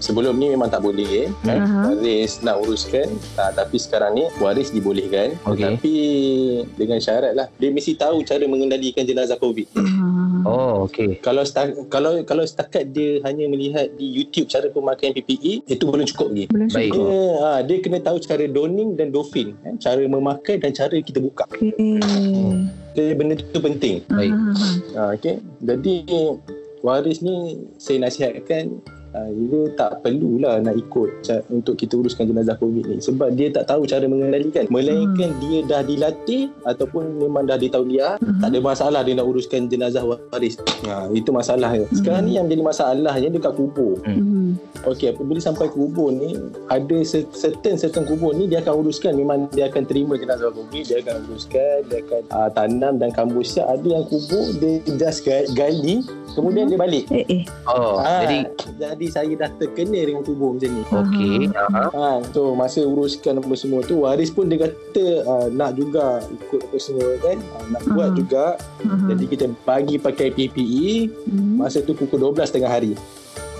Sebelum 0.00 0.38
ni 0.38 0.52
memang 0.52 0.70
tak 0.70 0.80
boleh 0.80 1.26
eh. 1.26 1.28
kan? 1.44 1.58
Aha. 1.64 1.82
Waris 1.92 2.40
nak 2.44 2.60
uruskan 2.62 3.08
ha, 3.36 3.50
Tapi 3.52 3.76
sekarang 3.80 4.16
ni 4.16 4.24
Waris 4.38 4.70
dibolehkan 4.70 5.34
Okey. 5.48 5.64
Tapi 5.64 5.94
Dengan 6.78 6.98
syarat 7.00 7.32
lah 7.34 7.46
Dia 7.58 7.72
mesti 7.72 7.96
tahu 7.98 8.22
cara 8.22 8.44
mengendalikan 8.44 9.04
jenazah 9.04 9.40
COVID 9.40 9.66
Ha. 9.74 10.06
Oh 10.44 10.84
okey. 10.84 11.24
kalau 11.24 11.40
stak, 11.40 11.72
kalau 11.88 12.20
kalau 12.28 12.44
setakat 12.44 12.92
dia 12.92 13.16
hanya 13.24 13.48
melihat 13.48 13.88
di 13.96 14.04
YouTube 14.12 14.44
cara 14.44 14.68
pemakaian 14.68 15.16
PPE 15.16 15.64
itu 15.64 15.82
belum 15.88 16.04
cukup 16.04 16.28
lagi. 16.36 16.44
Belum 16.52 16.68
Baik. 16.68 16.90
cukup. 16.92 17.04
Dia, 17.08 17.24
ha, 17.40 17.50
dia 17.64 17.76
kena 17.80 17.98
tahu 18.04 18.16
cara 18.20 18.44
donning 18.44 18.90
dan 18.92 19.08
dosing, 19.08 19.56
eh, 19.64 19.74
cara 19.80 20.04
memakai 20.04 20.60
dan 20.60 20.76
cara 20.76 20.96
kita 21.00 21.18
buka. 21.24 21.48
Okey. 22.14 22.54
Jadi 22.94 23.12
benda 23.18 23.34
tu 23.38 23.58
penting. 23.58 24.06
Baik. 24.06 24.30
Ha, 24.30 24.38
ha, 24.38 24.52
ha. 24.54 24.68
Ha, 24.94 25.02
okay. 25.18 25.42
Jadi 25.62 25.94
waris 26.84 27.24
ni 27.24 27.58
saya 27.80 28.06
nasihatkan 28.06 28.78
uh, 29.14 29.30
dia 29.30 29.62
tak 29.72 29.90
perlulah 30.00 30.58
nak 30.58 30.74
ikut 30.74 31.08
ca- 31.22 31.44
untuk 31.48 31.74
kita 31.74 31.94
uruskan 31.94 32.26
jenazah 32.26 32.54
COVID 32.54 32.84
ni 32.84 32.96
sebab 32.98 33.32
dia 33.32 33.48
tak 33.48 33.66
tahu 33.66 33.84
cara 33.84 34.04
mengendalikan 34.04 34.66
melainkan 34.68 35.30
dia 35.40 35.62
dah 35.64 35.80
dilatih 35.80 36.50
ataupun 36.64 37.18
memang 37.18 37.44
dah 37.44 37.56
ditauliah 37.56 38.16
Mhm. 38.16 38.40
tak 38.40 38.48
ada 38.48 38.58
masalah 38.60 39.00
dia 39.00 39.14
nak 39.14 39.26
uruskan 39.26 39.66
jenazah 39.66 40.02
waris 40.02 40.54
ha, 40.84 41.08
itu 41.10 41.30
masalah 41.30 41.70
dia 41.72 41.86
sekarang 41.90 42.22
ni 42.24 42.34
yang 42.34 42.46
jadi 42.46 42.62
masalahnya 42.62 43.28
dekat 43.30 43.54
kubur 43.54 43.96
Hmm. 44.04 44.58
Okey, 44.84 45.10
apabila 45.10 45.40
sampai 45.40 45.66
kubur 45.66 46.12
ni, 46.12 46.36
ada 46.68 46.96
certain 47.32 47.74
certain 47.74 48.04
kubur 48.04 48.30
ni 48.30 48.44
dia 48.44 48.60
akan 48.60 48.84
uruskan 48.84 49.14
memang 49.14 49.48
dia 49.48 49.66
akan 49.66 49.82
terima 49.82 50.14
jenazah 50.14 50.52
COVID, 50.52 50.84
dia 50.84 51.00
akan 51.00 51.14
uruskan, 51.24 51.76
dia 51.86 51.98
akan 52.00 52.22
uh, 52.28 52.50
tanam 52.50 52.94
dan 52.94 53.08
kambus 53.10 53.50
siap. 53.50 53.66
Ada 53.66 53.86
yang 53.90 54.04
kubur 54.04 54.44
dia 54.54 54.72
just 54.94 55.24
gali, 55.50 56.04
kemudian 56.30 56.68
dia 56.68 56.76
balik. 56.76 57.08
Eh 57.08 57.24
eh. 57.24 57.42
Oh 57.64 57.96
Ah, 57.96 58.22
jadi 58.22 58.38
jadi 58.76 59.03
saya 59.06 59.32
dah 59.34 59.50
terkena 59.52 59.98
dengan 59.98 60.20
kubur 60.20 60.52
macam 60.52 60.68
ni. 60.68 60.82
okey. 60.82 61.38
Ha, 61.50 62.22
so 62.30 62.52
masa 62.52 62.80
uruskan 62.80 63.38
apa 63.38 63.54
semua 63.54 63.80
tu 63.80 64.02
waris 64.02 64.28
pun 64.28 64.46
dia 64.46 64.60
kata 64.60 65.06
uh, 65.22 65.46
nak 65.48 65.74
juga 65.74 66.20
ikut 66.22 66.60
apa 66.62 66.76
semua 66.76 67.08
kan 67.18 67.36
uh, 67.36 67.64
nak 67.68 67.82
buat 67.88 68.10
Aha. 68.10 68.16
juga 68.16 68.44
ha. 68.56 68.94
jadi 69.08 69.24
kita 69.26 69.44
bagi 69.62 69.96
pakai 69.96 70.28
PPE 70.30 70.90
Hmm. 71.24 71.56
masa 71.56 71.80
tu 71.80 71.92
pukul 71.92 72.20
12 72.20 72.50
tengah 72.50 72.68
hari 72.68 72.94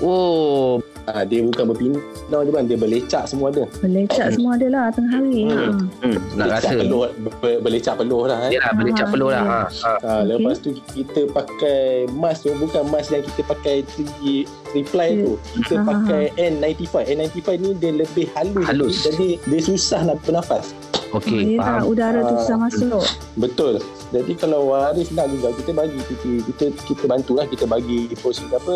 Oh 0.05 0.85
ha, 1.09 1.25
dia 1.25 1.41
bukan 1.41 1.65
berpindah 1.73 2.41
je 2.45 2.51
bang 2.53 2.65
dia 2.69 2.77
berlecak 2.77 3.25
semua 3.25 3.49
ada 3.49 3.65
Belecak 3.81 4.37
semua 4.37 4.57
ada 4.57 4.67
lah 4.69 4.85
tengah 4.93 5.13
hari. 5.17 5.49
Hmm. 5.49 5.57
Ha. 5.57 6.07
hmm, 6.09 6.19
nak 6.37 6.47
rasa. 6.51 6.77
peluh, 6.77 7.09
ber, 7.41 7.55
berlecak 7.61 7.95
peluh 7.97 8.23
lah 8.29 8.39
eh. 8.49 8.51
Yalah 8.57 8.73
boleh 8.77 8.93
cap 8.93 9.09
peluh 9.13 9.31
lah. 9.33 9.45
Ha. 9.45 9.61
ha. 9.65 9.93
Ha, 10.01 10.11
lepas 10.25 10.57
tu 10.61 10.77
kita 10.93 11.21
pakai 11.31 12.09
mask 12.13 12.45
tu 12.45 12.53
bukan 12.57 12.85
mask 12.89 13.13
yang 13.13 13.25
kita 13.25 13.43
pakai 13.49 13.77
3 13.97 14.45
three 14.73 14.85
ply 14.85 15.09
tu. 15.25 15.33
Kita 15.57 15.75
Ah. 15.75 15.85
pakai 15.87 16.23
N95. 16.37 16.95
N95 17.07 17.49
ni 17.61 17.71
dia 17.79 17.93
lebih 17.95 18.27
halus. 18.35 18.67
Halus. 18.67 18.95
Jadi 19.05 19.41
dia 19.41 19.61
susah 19.61 20.05
nak 20.05 20.21
bernafas. 20.25 20.73
Okey, 21.15 21.57
faham. 21.57 21.87
udara 21.87 22.21
tu 22.23 22.35
susah 22.39 22.57
Ah, 22.57 22.63
masuk. 22.67 23.05
Betul. 23.37 23.75
Jadi 24.11 24.33
kalau 24.35 24.71
waris 24.71 25.11
nak 25.11 25.27
juga 25.27 25.51
kita 25.55 25.71
bagi 25.71 25.99
PPE 26.01 26.39
kita 26.49 26.65
kita 26.87 27.05
bantulah 27.07 27.47
kita 27.47 27.65
bagi 27.65 28.07
pos 28.19 28.39
apa 28.45 28.75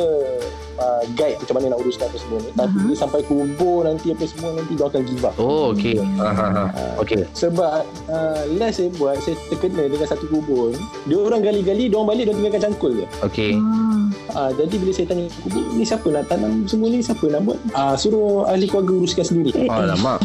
uh, 0.78 1.02
guide 1.14 1.38
macam 1.38 1.54
mana 1.58 1.74
nak 1.74 1.78
uruskan 1.80 2.06
apa 2.06 2.18
semua 2.18 2.38
ni. 2.38 2.50
Tapi 2.52 2.74
Aha. 2.74 2.86
dia 2.86 2.96
sampai 2.96 3.20
kubur 3.22 3.82
nanti 3.82 4.10
apa 4.10 4.24
semua 4.24 4.50
nanti 4.54 4.72
dia 4.74 4.84
akan 4.84 5.02
give 5.02 5.24
up. 5.24 5.34
Oh, 5.36 5.70
okey. 5.70 5.98
Ha 5.98 6.30
ha 6.30 6.46
ha. 6.48 6.64
Okey. 6.98 7.22
Sebab 7.34 7.82
uh, 8.06 8.42
last 8.56 8.78
saya 8.78 8.90
buat 8.94 9.18
saya 9.22 9.34
terkena 9.50 9.86
dengan 9.86 10.06
satu 10.06 10.26
kubur. 10.26 10.74
Dia 11.06 11.16
orang 11.18 11.42
gali-gali 11.42 11.86
dia 11.86 11.96
orang 11.96 12.14
balik 12.14 12.24
dia 12.26 12.34
tinggalkan 12.34 12.62
cangkul 12.70 12.92
je. 12.94 13.06
Okey. 13.22 13.52
Ah, 13.58 13.97
Ah, 14.28 14.50
jadi 14.50 14.74
bila 14.74 14.90
saya 14.90 15.06
tanya 15.06 15.24
kubur 15.38 15.64
ni 15.72 15.82
siapa 15.82 16.06
nak 16.06 16.24
tanam 16.26 16.52
semua 16.64 16.86
ni 16.86 17.00
siapa 17.00 17.24
nak 17.26 17.40
buat? 17.42 17.58
Ah, 17.72 17.94
suruh 17.94 18.44
ahli 18.44 18.64
keluarga 18.64 18.92
uruskan 18.94 19.24
sendiri. 19.24 19.50
eh, 19.54 19.64
eh, 19.64 19.72
Alamak. 19.72 20.18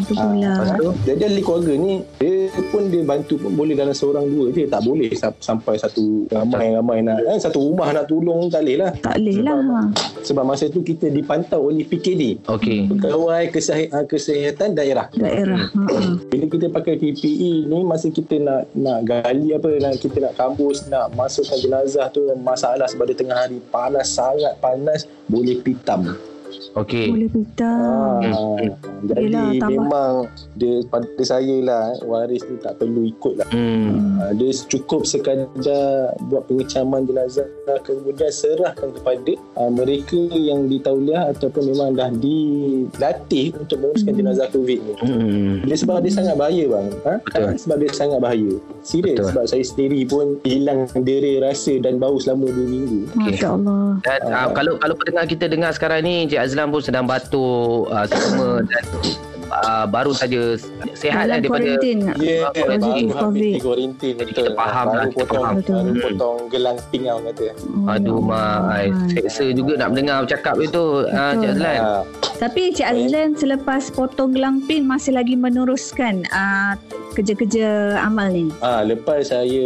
Tu? 0.76 0.92
Jadi 1.06 1.22
ahli 1.24 1.42
keluarga 1.42 1.74
ni 1.74 1.94
dia 2.16 2.36
pun 2.68 2.84
dia 2.86 3.02
bantu 3.02 3.34
pun 3.38 3.52
boleh 3.54 3.74
dalam 3.74 3.92
seorang 3.92 4.26
dua 4.26 4.52
je 4.52 4.66
tak 4.66 4.82
boleh 4.82 5.10
sa- 5.14 5.34
sampai 5.36 5.76
satu 5.76 6.28
ramai-ramai 6.28 7.00
nak 7.00 7.18
eh, 7.24 7.38
satu 7.38 7.64
rumah 7.64 7.90
nak 7.90 8.06
tolong 8.06 8.48
tak 8.48 8.62
boleh 8.62 8.78
lah 8.78 8.92
Tak 8.94 9.16
boleh 9.16 9.38
lah. 9.40 9.88
sebab 10.20 10.44
masa 10.44 10.68
tu 10.68 10.82
kita 10.82 11.08
dipantau 11.08 11.66
oleh 11.66 11.84
PKD 11.84 12.44
Okey. 12.46 12.92
Pegawai 12.92 13.50
Kesih- 13.50 13.90
ah, 13.90 14.04
Kesihatan 14.04 14.74
Daerah 14.74 15.08
Daerah. 15.12 15.64
Ha, 15.66 15.82
bila 16.28 16.46
kita 16.46 16.68
pakai 16.70 16.96
PPE 16.96 17.32
ni 17.66 17.80
masa 17.82 18.08
kita 18.08 18.38
nak 18.38 18.68
nak 18.74 19.00
gali 19.04 19.50
apa 19.50 19.70
nak 19.80 19.98
kita 19.98 20.18
nak 20.20 20.34
kambus 20.34 20.86
nak 20.86 21.10
masukkan 21.14 21.58
jenazah 21.58 22.08
tu 22.10 22.22
masalah 22.36 22.86
sebab 22.86 23.06
dia 23.06 23.16
tengah 23.16 23.38
hari 23.38 23.58
panas 23.84 24.16
sangat 24.16 24.56
panas 24.64 25.04
boleh 25.28 25.60
pitam 25.60 26.16
Okey. 26.74 27.08
Boleh 27.10 27.30
pita. 27.30 27.74
Ah, 28.24 28.58
jadi 29.04 29.26
Yelah, 29.30 29.70
memang 29.70 30.14
dia 30.56 30.82
pada 30.88 31.06
saya 31.22 31.58
lah 31.62 31.92
eh, 31.92 32.06
waris 32.06 32.42
tu 32.42 32.56
tak 32.58 32.78
perlu 32.78 33.06
ikut 33.06 33.34
lah 33.38 33.48
Hmm. 33.52 34.18
Ah, 34.20 34.32
dia 34.34 34.50
cukup 34.68 35.04
sekadar 35.04 36.16
buat 36.28 36.48
pengecaman 36.48 37.04
jenazah 37.04 37.46
kemudian 37.84 38.32
serahkan 38.32 38.90
kepada 38.94 39.34
uh, 39.56 39.68
mereka 39.68 40.18
yang 40.32 40.66
ditauliah 40.66 41.30
ataupun 41.30 41.70
memang 41.70 41.94
dah 41.94 42.10
dilatih 42.14 43.54
untuk 43.56 43.78
menguruskan 43.80 44.12
Hmm. 44.14 44.20
jenazah 44.20 44.48
COVID 44.50 44.80
ni. 44.80 44.94
Hmm. 45.02 45.54
Dia 45.66 45.76
sebab 45.76 45.98
dia 46.00 46.12
sangat 46.12 46.36
bahaya 46.36 46.64
bang. 46.66 46.88
Ha? 47.04 47.14
Betul. 47.20 47.50
Sebab 47.58 47.76
dia 47.80 47.90
sangat 47.92 48.20
bahaya. 48.20 48.54
Serius 48.84 49.18
Betul. 49.18 49.28
sebab 49.32 49.46
saya 49.48 49.64
sendiri 49.64 50.02
pun 50.06 50.26
hilang 50.44 50.86
dera 51.02 51.50
rasa 51.50 51.74
dan 51.80 51.98
bau 51.98 52.18
selama 52.18 52.48
2 52.48 52.68
minggu. 52.68 53.00
Masya 53.16 53.48
Allah. 53.52 53.84
Dan 54.02 54.20
uh, 54.26 54.48
kalau 54.52 54.74
kalau 54.78 54.96
pendengar 54.96 55.26
kita 55.26 55.46
dengar 55.48 55.72
sekarang 55.72 56.02
ni 56.04 56.26
Cik 56.26 56.42
Azlan 56.44 56.68
pun 56.68 56.84
sedang 56.84 57.08
batuk 57.08 57.88
uh, 57.88 58.04
semua 58.04 58.60
dan 58.68 58.84
uh, 59.50 59.86
baru 59.86 60.12
saja 60.12 60.56
sihat 60.94 61.26
Dalam 61.26 61.30
kan 61.30 61.40
daripada 61.42 61.64
kuarantin. 61.66 61.98
Ya, 62.18 62.36
Ah, 62.44 62.52
baru 62.54 62.82
habis 62.86 63.14
COVID. 63.14 63.42
di 63.50 63.60
kuarantin 63.60 64.14
Jadi 64.14 64.32
betul. 64.32 64.44
kita 64.44 64.52
faham 64.54 64.86
baru 64.86 64.96
lah, 64.96 65.06
kita 65.06 65.18
potong, 65.20 65.40
faham. 65.40 65.56
Betul. 65.56 65.74
baru 65.74 65.90
Hmm. 65.90 66.04
potong 66.06 66.38
gelang 66.48 66.78
pinggang 66.90 67.20
kata. 67.24 67.44
Oh, 67.64 67.92
Aduh 67.92 68.20
mak 68.20 68.38
Allah. 68.38 68.74
ai 68.74 68.86
seksa 69.10 69.46
juga 69.50 69.74
nak 69.76 69.88
mendengar 69.90 70.18
bercakap 70.22 70.56
itu 70.58 70.84
uh, 71.06 71.34
Cik. 71.34 71.50
Azlan. 71.50 71.78
Ah, 71.78 72.04
Tapi 72.36 72.62
Cik 72.72 72.88
Azlan 72.88 73.30
selepas 73.34 73.84
potong 73.90 74.32
gelang 74.32 74.62
pin 74.62 74.84
masih 74.84 75.12
lagi 75.12 75.34
meneruskan 75.34 76.24
uh, 76.30 76.74
kerja-kerja 77.14 77.68
amal 78.00 78.28
ni. 78.28 78.50
Ah, 78.60 78.82
lepas 78.82 79.22
saya 79.24 79.66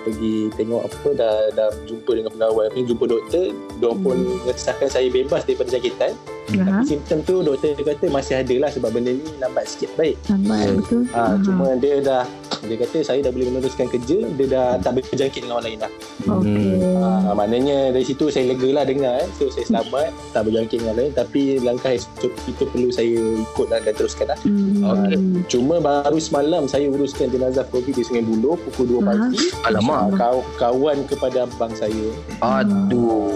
pergi 0.00 0.48
tengok 0.54 0.84
apa 0.84 1.08
dah 1.12 1.34
dah 1.52 1.68
jumpa 1.84 2.10
dengan 2.12 2.32
pegawai 2.32 2.72
ni 2.72 2.82
jumpa 2.84 3.04
doktor, 3.06 3.46
dia 3.52 3.90
pun 3.94 4.16
mengesahkan 4.42 4.88
saya 4.88 5.08
bebas 5.08 5.44
daripada 5.44 5.70
jangkitan. 5.70 6.12
Ha? 6.48 6.62
Tapi 6.62 6.84
simptom 6.86 7.18
tu 7.20 7.42
doktor 7.42 7.74
kata 7.74 8.06
masih 8.06 8.34
ada 8.38 8.54
lah 8.56 8.70
sebab 8.70 8.90
benda 8.90 9.10
ni 9.10 9.26
lambat 9.36 9.66
sikit 9.66 9.90
baik. 9.94 10.14
Lambat 10.26 10.78
betul. 10.78 11.02
Ah, 11.10 11.34
Aha. 11.34 11.42
cuma 11.42 11.66
dia 11.76 11.98
dah 11.98 12.22
dia 12.62 12.76
kata 12.76 12.98
saya 13.00 13.18
dah 13.20 13.30
boleh 13.30 13.46
meneruskan 13.48 13.86
kerja, 13.86 14.26
dia 14.26 14.46
dah 14.48 14.66
tak 14.80 14.98
berjangkit 14.98 15.40
dengan 15.40 15.58
orang 15.58 15.66
lain 15.68 15.78
dah. 15.78 15.92
Okey. 16.24 16.72
Ah, 16.96 17.32
maknanya 17.32 17.78
dari 17.90 18.02
situ 18.02 18.26
saya 18.26 18.46
lega 18.46 18.68
lah 18.72 18.84
dengar 18.84 19.18
eh. 19.18 19.28
So 19.34 19.46
saya 19.48 19.66
selamat, 19.66 20.10
tak 20.30 20.46
berjangkit 20.46 20.76
dengan 20.76 20.92
orang 20.92 21.00
lain 21.00 21.12
tapi 21.14 21.40
langkah 21.60 21.90
SOP 21.92 22.32
itu 22.46 22.64
perlu 22.64 22.88
saya 22.90 23.14
ikut 23.36 23.66
dan, 23.66 23.80
dan 23.82 23.94
teruskan 23.94 24.26
lah. 24.28 24.38
Hmm. 24.40 24.82
Okey. 24.82 25.16
Cuma 25.48 25.78
baru 25.78 26.18
semalam 26.18 26.66
saya 26.66 26.86
uruskan 26.86 27.28
jenazah 27.28 27.66
COVID 27.66 27.92
di 27.92 28.02
Sungai 28.02 28.22
Buloh 28.22 28.54
pukul 28.62 28.98
2 28.98 29.04
Ah. 29.04 29.04
pagi. 29.08 29.38
Alamak. 29.62 29.98
Ah, 29.98 30.08
kaw, 30.16 30.36
kawan 30.56 30.98
kepada 31.04 31.44
abang 31.44 31.72
saya 31.72 32.06
Aduh. 32.40 33.30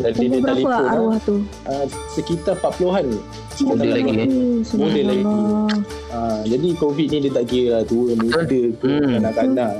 Dan 0.00 0.12
dia, 0.12 0.28
berapa 0.30 0.46
telefon 0.50 0.84
arwah 0.86 1.18
tu? 1.20 1.36
ah, 1.64 1.84
sekitar 2.10 2.54
40-an 2.56 3.06
Muda 3.60 3.84
Sekitar 3.84 3.86
lagi, 3.92 4.12
eh? 4.16 4.28
Muda 4.72 5.00
lagi. 5.02 5.24
ah, 6.08 6.40
jadi 6.42 6.68
COVID 6.74 7.06
ni 7.06 7.18
dia 7.20 7.30
tak 7.30 7.44
kira 7.46 7.68
lah 7.70 7.82
tua 7.84 8.12
muda 8.14 8.40
ke 8.42 8.60
Hmm. 8.80 9.10
kanak-kanak 9.14 9.72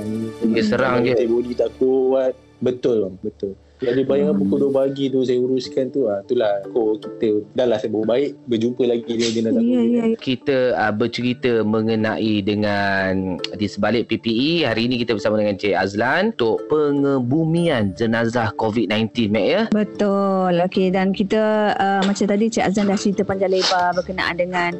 Dia 0.45 0.63
serang 0.63 1.01
je. 1.01 1.13
body 1.23 1.53
tak 1.53 1.69
kuat 1.75 2.31
betul 2.59 2.95
bang 3.01 3.15
betul 3.21 3.51
jadi 3.81 4.01
bayang 4.05 4.37
Hmm. 4.37 4.45
pukul 4.45 4.69
2 4.69 4.77
pagi 4.77 5.09
tu 5.09 5.25
saya 5.25 5.41
uruskan 5.41 5.89
tu 5.89 6.05
ah 6.05 6.21
itulah 6.21 6.61
kok 6.63 7.01
kita 7.01 7.41
dah 7.57 7.65
lah 7.65 7.77
saya 7.81 7.89
baik 7.91 8.37
berjumpa 8.45 8.83
lagi 8.85 9.09
dengan 9.09 9.31
jenazah 9.33 9.61
Ya, 9.61 9.81
COVID 9.81 9.89
ya, 9.89 10.03
ya. 10.05 10.17
Kita 10.21 10.57
uh, 10.77 10.93
bercerita 10.93 11.51
mengenai 11.65 12.33
dengan 12.41 13.11
di 13.57 13.65
sebalik 13.65 14.07
PPE 14.07 14.69
hari 14.69 14.85
ini 14.85 15.01
kita 15.01 15.17
bersama 15.17 15.41
dengan 15.41 15.57
Cik 15.57 15.73
Azlan 15.73 16.31
untuk 16.37 16.61
pengebumian 16.69 17.97
jenazah 17.97 18.53
COVID-19 18.55 19.33
Mek 19.33 19.47
ya. 19.49 19.61
Betul. 19.73 20.61
Okey 20.61 20.93
dan 20.93 21.09
kita 21.11 21.73
uh, 21.75 22.01
macam 22.05 22.25
tadi 22.29 22.45
Cik 22.47 22.65
Azan 22.67 22.85
dah 22.85 22.99
cerita 22.99 23.25
panjang 23.25 23.49
lebar 23.49 23.97
berkenaan 23.97 24.37
dengan 24.37 24.71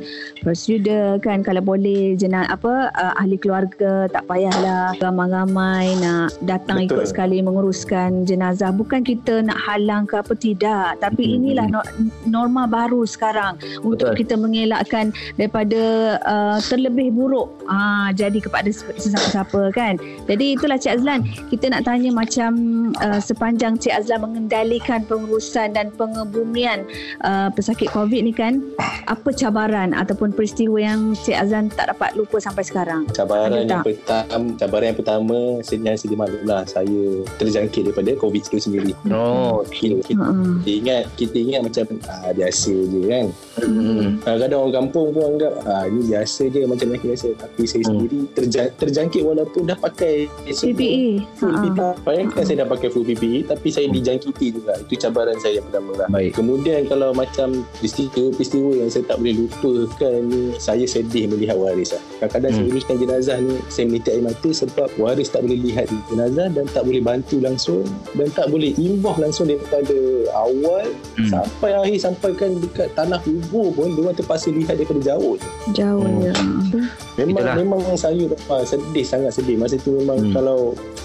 prosedur 0.42 1.18
kan 1.20 1.42
kalau 1.42 1.64
boleh 1.64 2.14
jenaz 2.16 2.46
apa 2.50 2.94
uh, 2.94 3.14
ahli 3.18 3.38
keluarga 3.38 4.06
tak 4.12 4.30
payahlah 4.30 4.94
ramai-ramai 5.00 5.98
nak 5.98 6.36
datang 6.44 6.86
Betul. 6.86 7.02
ikut 7.02 7.06
sekali 7.10 7.38
menguruskan 7.42 8.28
jenazah 8.28 8.70
bukan 8.70 8.91
kita 9.00 9.40
nak 9.40 9.56
halang 9.64 10.04
ke 10.04 10.20
apa 10.20 10.36
tidak. 10.36 11.00
Tapi 11.00 11.24
Hmm. 11.24 11.36
inilah 11.40 11.66
no- 11.72 11.88
norma 12.28 12.68
baru 12.68 13.08
sekarang 13.08 13.56
untuk 13.80 14.12
Betul. 14.12 14.20
kita 14.20 14.36
mengelakkan 14.36 15.16
daripada 15.40 15.82
uh, 16.28 16.60
terlebih 16.68 17.16
buruk. 17.16 17.48
Ah 17.72 18.12
jadi 18.12 18.44
kepada 18.44 18.68
sesiapa-siapa 18.68 19.72
kan? 19.72 19.96
Jadi 20.28 20.60
itulah 20.60 20.76
Cik 20.76 21.00
Azlan. 21.00 21.24
Kita 21.48 21.72
nak 21.72 21.88
tanya 21.88 22.12
macam 22.12 22.52
uh, 23.00 23.24
sepanjang 23.24 23.80
Cik 23.80 24.04
Azlan 24.04 24.28
mengendalikan 24.28 25.08
pengurusan 25.08 25.72
dan 25.72 25.96
pengebumian 25.96 26.84
uh, 27.24 27.48
pesakit 27.56 27.88
COVID 27.96 28.28
ni 28.28 28.36
kan? 28.36 28.60
Apa 29.08 29.32
cabaran 29.32 29.96
ataupun 29.96 30.36
peristiwa 30.36 30.76
yang 30.82 31.16
Cik 31.16 31.38
Azlan 31.38 31.72
tak 31.72 31.96
dapat 31.96 32.20
lupa 32.20 32.44
sampai 32.44 32.68
sekarang? 32.68 33.08
Cabaran 33.16 33.54
Ada 33.54 33.64
yang 33.64 33.86
pertama 33.86 34.50
cabaran 34.58 34.86
yang 34.92 35.00
pertama 35.00 35.38
senyap 35.62 35.96
sedia 36.02 36.18
maklum 36.18 36.44
lah. 36.44 36.66
Saya 36.66 37.24
terjangkit 37.38 37.92
daripada 37.92 38.18
COVID 38.18 38.42
itu 38.42 38.58
sendiri 38.84 38.94
Oh, 39.14 39.62
kita, 39.64 39.96
kita, 40.04 40.20
uh-uh. 40.20 40.56
kita 40.60 40.70
ingat 40.74 41.04
kita 41.16 41.38
ingat 41.38 41.62
macam 41.64 41.84
ah, 42.08 42.32
biasa 42.32 42.74
je 42.74 43.02
kan 43.06 43.28
Hmm. 43.62 44.18
kadang-kadang 44.20 44.60
orang 44.60 44.76
kampung 44.80 45.08
pun 45.12 45.24
anggap 45.30 45.54
ah, 45.64 45.86
ini 45.86 46.02
biasa 46.08 46.42
je 46.48 46.62
macam 46.64 46.86
penyakit 46.88 47.08
biasa 47.10 47.28
tapi 47.38 47.62
saya 47.64 47.82
Hmm. 47.82 47.90
sendiri 47.94 48.20
terja- 48.32 48.72
terjangkit 48.74 49.22
walaupun 49.22 49.62
dah 49.64 49.76
pakai 49.76 50.26
PPE 50.42 51.22
full. 51.36 51.52
PPE 51.52 52.02
bayangkan 52.02 52.42
saya 52.42 52.58
dah 52.60 52.70
pakai 52.70 52.88
full 52.88 53.04
PPE 53.04 53.46
tapi 53.46 53.68
saya 53.70 53.88
dijangkiti 53.88 54.48
juga 54.52 54.74
itu 54.78 54.94
cabaran 54.98 55.38
saya 55.38 55.60
yang 55.60 55.68
pertama 55.68 55.92
lah 55.96 56.08
Baik. 56.08 56.32
Kemudian 56.34 56.86
kalau 56.86 57.12
macam 57.12 57.48
peristiwa-peristiwa 57.78 58.72
yang 58.78 58.90
saya 58.90 59.04
tak 59.06 59.18
boleh 59.18 59.34
lupakan 59.38 59.92
ni 60.24 60.42
saya 60.58 60.86
sedih 60.86 61.28
melihat 61.28 61.56
waris 61.56 61.92
lah. 61.92 62.02
Kadang-kadang 62.20 62.52
Hmm. 62.52 62.58
saya 62.58 62.72
uruskan 62.72 62.96
jenazah 62.98 63.38
ni 63.38 63.56
saya 63.68 63.86
menitik 63.86 64.12
air 64.12 64.24
mata 64.24 64.50
sebab 64.50 64.88
waris 64.96 65.28
tak 65.28 65.42
boleh 65.42 65.60
lihat 65.62 65.86
jenazah 66.08 66.48
dan 66.50 66.66
tak 66.68 66.84
boleh 66.84 67.02
bantu 67.02 67.38
langsung 67.38 67.84
dan 68.14 68.28
tak 68.30 68.48
boleh 68.48 68.71
imbah 68.74 69.16
langsung 69.18 69.46
daripada 69.46 69.96
awal 70.34 70.86
Hmm. 71.14 71.28
sampai 71.28 71.72
akhir 71.74 71.98
sampaikan 72.00 72.56
dekat 72.58 72.88
tanah 72.92 73.20
kubur 73.20 73.72
pun 73.72 73.92
diorang 73.92 74.14
terpaksa 74.14 74.50
lihat 74.50 74.76
daripada 74.76 75.02
jauh 75.06 75.36
je. 75.36 75.50
jauh 75.74 76.02
Hmm. 76.02 76.64
je 76.66 76.80
Memang 77.18 77.44
Itulah. 77.44 77.56
memang 77.58 77.82
saya 77.94 78.24
sedih 78.64 79.04
sangat 79.04 79.32
sedih 79.34 79.56
masa 79.56 79.76
tu 79.76 79.92
memang 79.94 80.18
Hmm. 80.18 80.34
kalau 80.34 80.60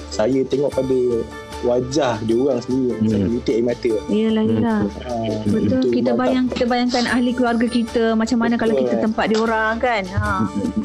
saya 0.09 0.41
tengok 0.43 0.71
pada 0.71 0.99
wajah 1.63 2.21
diorang 2.23 2.59
sendiri 2.59 2.93
Hmm. 2.97 3.07
saya 3.07 3.23
menitik 3.23 3.55
air 3.55 3.65
mata. 3.65 3.93
Yelah, 4.07 4.45
yelah. 4.45 4.81
Ah, 5.03 5.41
Betul. 5.43 5.61
itu 5.63 5.89
Kita 5.95 6.11
bayang 6.13 6.45
kita 6.47 6.65
bayangkan 6.65 7.05
ahli 7.07 7.31
keluarga 7.31 7.67
kita 7.67 8.05
macam 8.13 8.39
mana 8.39 8.55
kalau 8.55 8.73
Betul, 8.73 8.83
kita 8.83 8.95
eh. 8.95 9.03
tempat 9.03 9.25
dia 9.27 9.39
orang 9.39 9.75
kan. 9.77 10.03
Ha. 10.07 10.29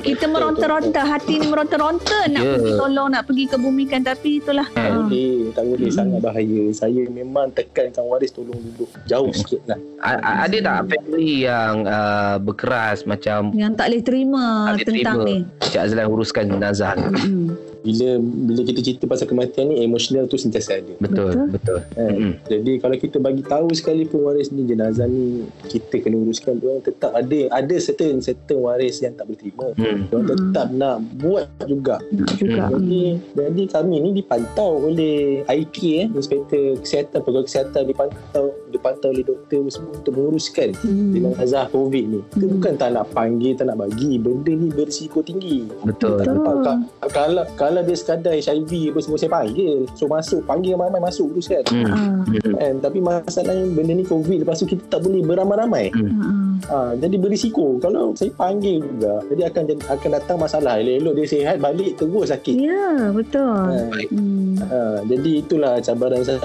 Kita 0.02 0.26
meronta-ronta, 0.26 1.02
hati 1.04 1.34
ni 1.38 1.46
meronta-ronta 1.46 2.20
nak 2.28 2.42
Ya. 2.42 2.52
pergi 2.54 2.72
tolong, 2.74 3.10
nak 3.10 3.24
pergi 3.26 3.44
kebumikan 3.48 4.02
tapi 4.02 4.30
itulah. 4.38 4.68
Eh. 4.68 4.76
Tak 4.78 4.88
Ha. 4.88 4.98
boleh, 4.98 5.34
tak 5.52 5.64
boleh 5.66 5.88
Hmm. 5.88 5.98
sangat 5.98 6.20
bahaya. 6.22 6.62
Saya 6.72 7.02
memang 7.06 7.46
tekankan 7.50 8.04
waris 8.06 8.32
tolong 8.32 8.58
duduk 8.58 8.90
jauh 9.06 9.32
sikit 9.32 9.62
lah. 9.66 9.80
A- 10.00 10.20
ada 10.44 10.58
tak 10.58 10.78
family 10.90 11.44
yang 11.44 11.84
uh, 11.84 12.36
berkeras 12.38 13.04
macam 13.04 13.52
Yang 13.52 13.72
tak 13.76 13.86
boleh 13.88 14.04
terima 14.04 14.44
Tak 14.44 14.74
boleh 14.74 14.86
tentang 14.86 15.18
terima. 15.20 15.30
ni. 15.30 15.38
Cik 15.64 15.82
Azlan 15.82 16.06
uruskan 16.08 16.46
jenazah 16.48 16.92
ni? 16.94 17.06
Mm-mm. 17.08 17.48
bila 17.82 18.14
bila 18.22 18.62
kita 18.62 18.78
cerita 18.80 19.04
pasal 19.06 19.26
kematian 19.26 19.66
ni 19.68 19.82
emosional 19.82 20.26
tu 20.26 20.38
sentiasa 20.38 20.61
ada. 20.70 20.94
Betul, 21.02 21.32
betul. 21.50 21.80
Kan? 21.96 22.12
Mm-mm. 22.12 22.32
Jadi 22.46 22.72
kalau 22.78 22.96
kita 23.00 23.18
bagi 23.18 23.44
tahu 23.46 23.68
sekali 23.74 24.04
pun 24.06 24.28
waris 24.28 24.54
ni 24.54 24.68
jenazah 24.68 25.08
ni 25.08 25.48
kita 25.66 26.04
kena 26.04 26.22
uruskan 26.22 26.60
dia 26.60 26.78
tetap 26.84 27.12
ada 27.16 27.40
ada 27.56 27.76
certain 27.82 28.22
certain 28.22 28.60
waris 28.62 29.02
yang 29.02 29.16
tak 29.18 29.26
boleh 29.32 29.40
terima. 29.40 29.68
Hmm. 29.80 30.06
Dia 30.12 30.20
tetap 30.36 30.68
nak 30.76 30.98
buat 31.18 31.48
juga. 31.66 31.98
Juga. 32.38 32.70
Jadi 32.76 33.18
jadi 33.34 33.64
kami 33.72 33.96
ni 34.04 34.10
dipantau 34.22 34.92
oleh 34.92 35.42
IK 35.48 35.78
eh 35.98 36.08
Inspektor 36.12 36.78
Kesihatan 36.84 37.20
Pegawai 37.24 37.46
Kesihatan 37.48 37.82
dipantau 37.88 38.46
dipantau 38.72 39.10
oleh 39.10 39.22
doktor 39.22 39.68
semua 39.68 39.94
untuk 39.94 40.14
menguruskan 40.14 40.72
Hmm. 40.78 41.12
jenazah 41.12 41.68
COVID 41.68 42.06
ni. 42.08 42.20
Kita 42.30 42.42
Hmm. 42.42 42.54
bukan 42.56 42.74
tak 42.76 42.90
nak 42.92 43.06
panggil 43.12 43.52
tak 43.54 43.66
nak 43.66 43.78
bagi 43.78 44.16
benda 44.16 44.50
ni 44.50 44.68
berisiko 44.68 45.20
tinggi. 45.20 45.68
Betul. 45.82 46.18
Betul. 46.18 46.64
Ka- 46.64 46.80
Kalau 47.12 47.44
kalau 47.54 47.82
dia 47.82 47.94
sekadar 47.94 48.34
HIV 48.34 48.72
apa 48.90 49.00
semua 49.00 49.18
saya 49.18 49.32
panggil. 49.34 49.86
So 49.94 50.08
masuk 50.08 50.42
panggil 50.44 50.74
ramai-ramai 50.74 51.02
masuk 51.04 51.30
uruskan. 51.30 51.64
Hmm. 51.68 51.86
Ah, 51.86 52.24
Hmm. 52.24 52.56
Kan? 52.56 52.74
Tapi 52.80 52.98
masalahnya 52.98 53.66
benda 53.68 53.94
ni 53.94 54.04
COVID 54.04 54.42
lepas 54.42 54.58
tu 54.58 54.66
kita 54.66 54.84
tak 54.88 55.02
boleh 55.02 55.22
beramai-ramai. 55.22 55.92
ah, 55.92 56.51
ah. 56.66 56.90
Ha, 56.90 56.98
jadi 56.98 57.16
berisiko. 57.16 57.78
Kalau 57.78 58.14
saya 58.14 58.32
panggil 58.32 58.80
juga, 58.80 59.22
jadi 59.28 59.42
akan 59.48 59.64
akan 59.90 60.10
datang 60.12 60.38
masalah. 60.38 60.74
Elok-elok 60.78 61.14
dia 61.14 61.26
sihat 61.28 61.58
balik 61.58 61.96
terus 61.96 62.28
sakit. 62.28 62.56
Ya, 62.58 62.88
betul. 63.10 63.44
Ha, 63.46 63.78
Hmm. 64.12 64.56
ha, 64.62 64.80
jadi 65.04 65.32
itulah 65.38 65.80
cabaran 65.80 66.22
saya 66.22 66.40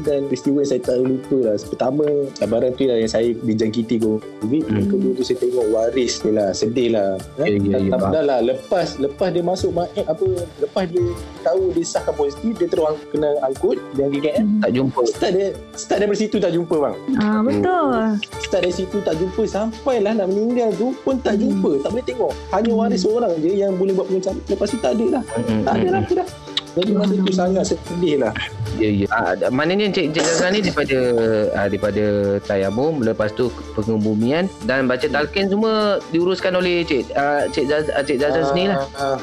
dan 0.00 0.26
peristiwa 0.26 0.58
yang 0.58 0.70
saya 0.70 0.82
tak 0.82 0.96
lupa 0.98 1.36
lah. 1.42 1.54
Pertama, 1.60 2.06
cabaran 2.34 2.70
tu 2.72 2.84
lah 2.84 2.96
yang 2.96 3.10
saya 3.10 3.28
dijangkiti 3.34 3.96
COVID. 3.98 4.64
Hmm. 4.64 4.86
Kedua 4.86 5.10
tu 5.12 5.22
saya 5.22 5.38
tengok 5.38 5.66
waris 5.70 6.14
ni 6.20 6.30
lah. 6.30 6.50
Sedih 6.50 6.88
lah. 6.90 7.10
Ya, 7.36 7.44
ya, 7.46 7.58
ya, 7.78 7.78
Tak- 7.88 8.00
faham. 8.00 8.10
dah 8.10 8.22
lah. 8.22 8.38
Lepas, 8.40 8.88
lepas 8.96 9.28
dia 9.30 9.42
masuk 9.42 9.70
eh, 9.92 10.04
apa, 10.04 10.24
lepas 10.58 10.84
dia 10.84 11.02
tahu 11.40 11.70
dia 11.70 11.84
sahkan 11.84 12.14
positif, 12.14 12.52
dia 12.56 12.68
terus 12.68 12.80
kena 13.08 13.30
angkut 13.40 13.76
dengan 13.92 14.10
KKM. 14.12 14.38
Hmm. 14.40 14.60
Tak 14.60 14.70
jumpa. 14.72 15.00
Start 15.06 15.32
dia, 15.32 15.46
start 15.74 15.98
dari 16.00 16.16
situ 16.16 16.36
tak 16.36 16.50
jumpa 16.50 16.76
bang. 16.76 16.96
Ah, 17.16 17.40
betul. 17.40 17.90
Start 18.40 18.62
dari 18.62 18.74
situ 18.74 18.96
tak 19.00 19.14
jumpa 19.16 19.42
sampailah 19.50 20.14
nak 20.14 20.30
meninggal 20.30 20.70
tu 20.78 20.94
pun 21.02 21.18
tak 21.18 21.34
Hmm. 21.34 21.50
jumpa. 21.50 21.82
Tak 21.82 21.90
boleh 21.90 22.06
tengok. 22.06 22.32
Hanya 22.54 22.70
waris 22.70 23.00
seorang 23.02 23.32
je 23.42 23.50
yang 23.50 23.74
boleh 23.74 23.92
buat 23.92 24.06
pengecaman. 24.06 24.42
Lepas 24.46 24.66
tu 24.70 24.78
tak 24.78 24.92
ada 24.94 25.06
lah. 25.18 25.22
Hmm. 25.34 25.62
Tak 25.66 25.72
ada 25.74 25.86
lah 25.90 26.00
apa 26.00 26.12
dah. 26.22 26.28
Jadi 26.70 26.90
masa 26.94 27.14
tu 27.18 27.34
sangat 27.34 27.64
sedih 27.66 28.22
lah. 28.22 28.30
Ya, 28.78 28.88
ya. 28.94 29.06
Ah, 29.10 29.34
maknanya 29.50 29.90
Encik 29.90 30.14
Encik 30.14 30.22
Zazan 30.22 30.54
ni 30.54 30.62
daripada 30.62 30.98
ah, 31.58 31.66
daripada 31.66 32.04
tayamum 32.46 33.02
lepas 33.02 33.34
tu 33.34 33.50
pengebumian 33.74 34.46
dan 34.62 34.86
baca 34.86 35.02
talqin 35.02 35.50
semua 35.50 35.98
diuruskan 36.14 36.54
oleh 36.54 36.86
Cik 36.86 37.10
ah, 37.18 37.50
Cik 37.50 37.66
Zaz 37.66 37.90
ah, 37.90 38.06
Cik 38.06 38.22
Zazan 38.22 38.46
sendiri 38.46 38.70
lah. 38.70 38.86
Ah, 38.94 39.18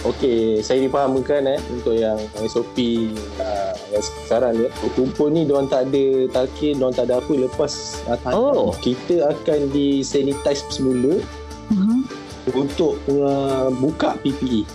Okey, 0.00 0.64
saya 0.64 0.80
difahamkan 0.80 1.44
eh 1.44 1.60
untuk 1.68 1.92
yang 1.92 2.16
SOP 2.48 2.72
uh, 3.36 3.76
yang 3.90 4.02
sekarang 4.02 4.52
ni. 4.56 4.66
Kumpul 4.90 5.28
ni 5.28 5.44
diorang 5.44 5.66
tak 5.66 5.86
ada 5.86 6.04
talqin, 6.28 6.78
diorang 6.78 6.94
tak 6.94 7.06
ada 7.06 7.18
apa 7.18 7.32
lepas 7.32 7.72
uh, 8.06 8.18
Oh. 8.30 8.70
kita 8.78 9.28
akan 9.28 9.70
disanitize 9.70 10.62
semula 10.68 11.18
Uh-huh. 11.70 12.02
untuk 12.50 12.98
uh, 13.06 13.70
buka 13.70 14.18
PPE. 14.18 14.66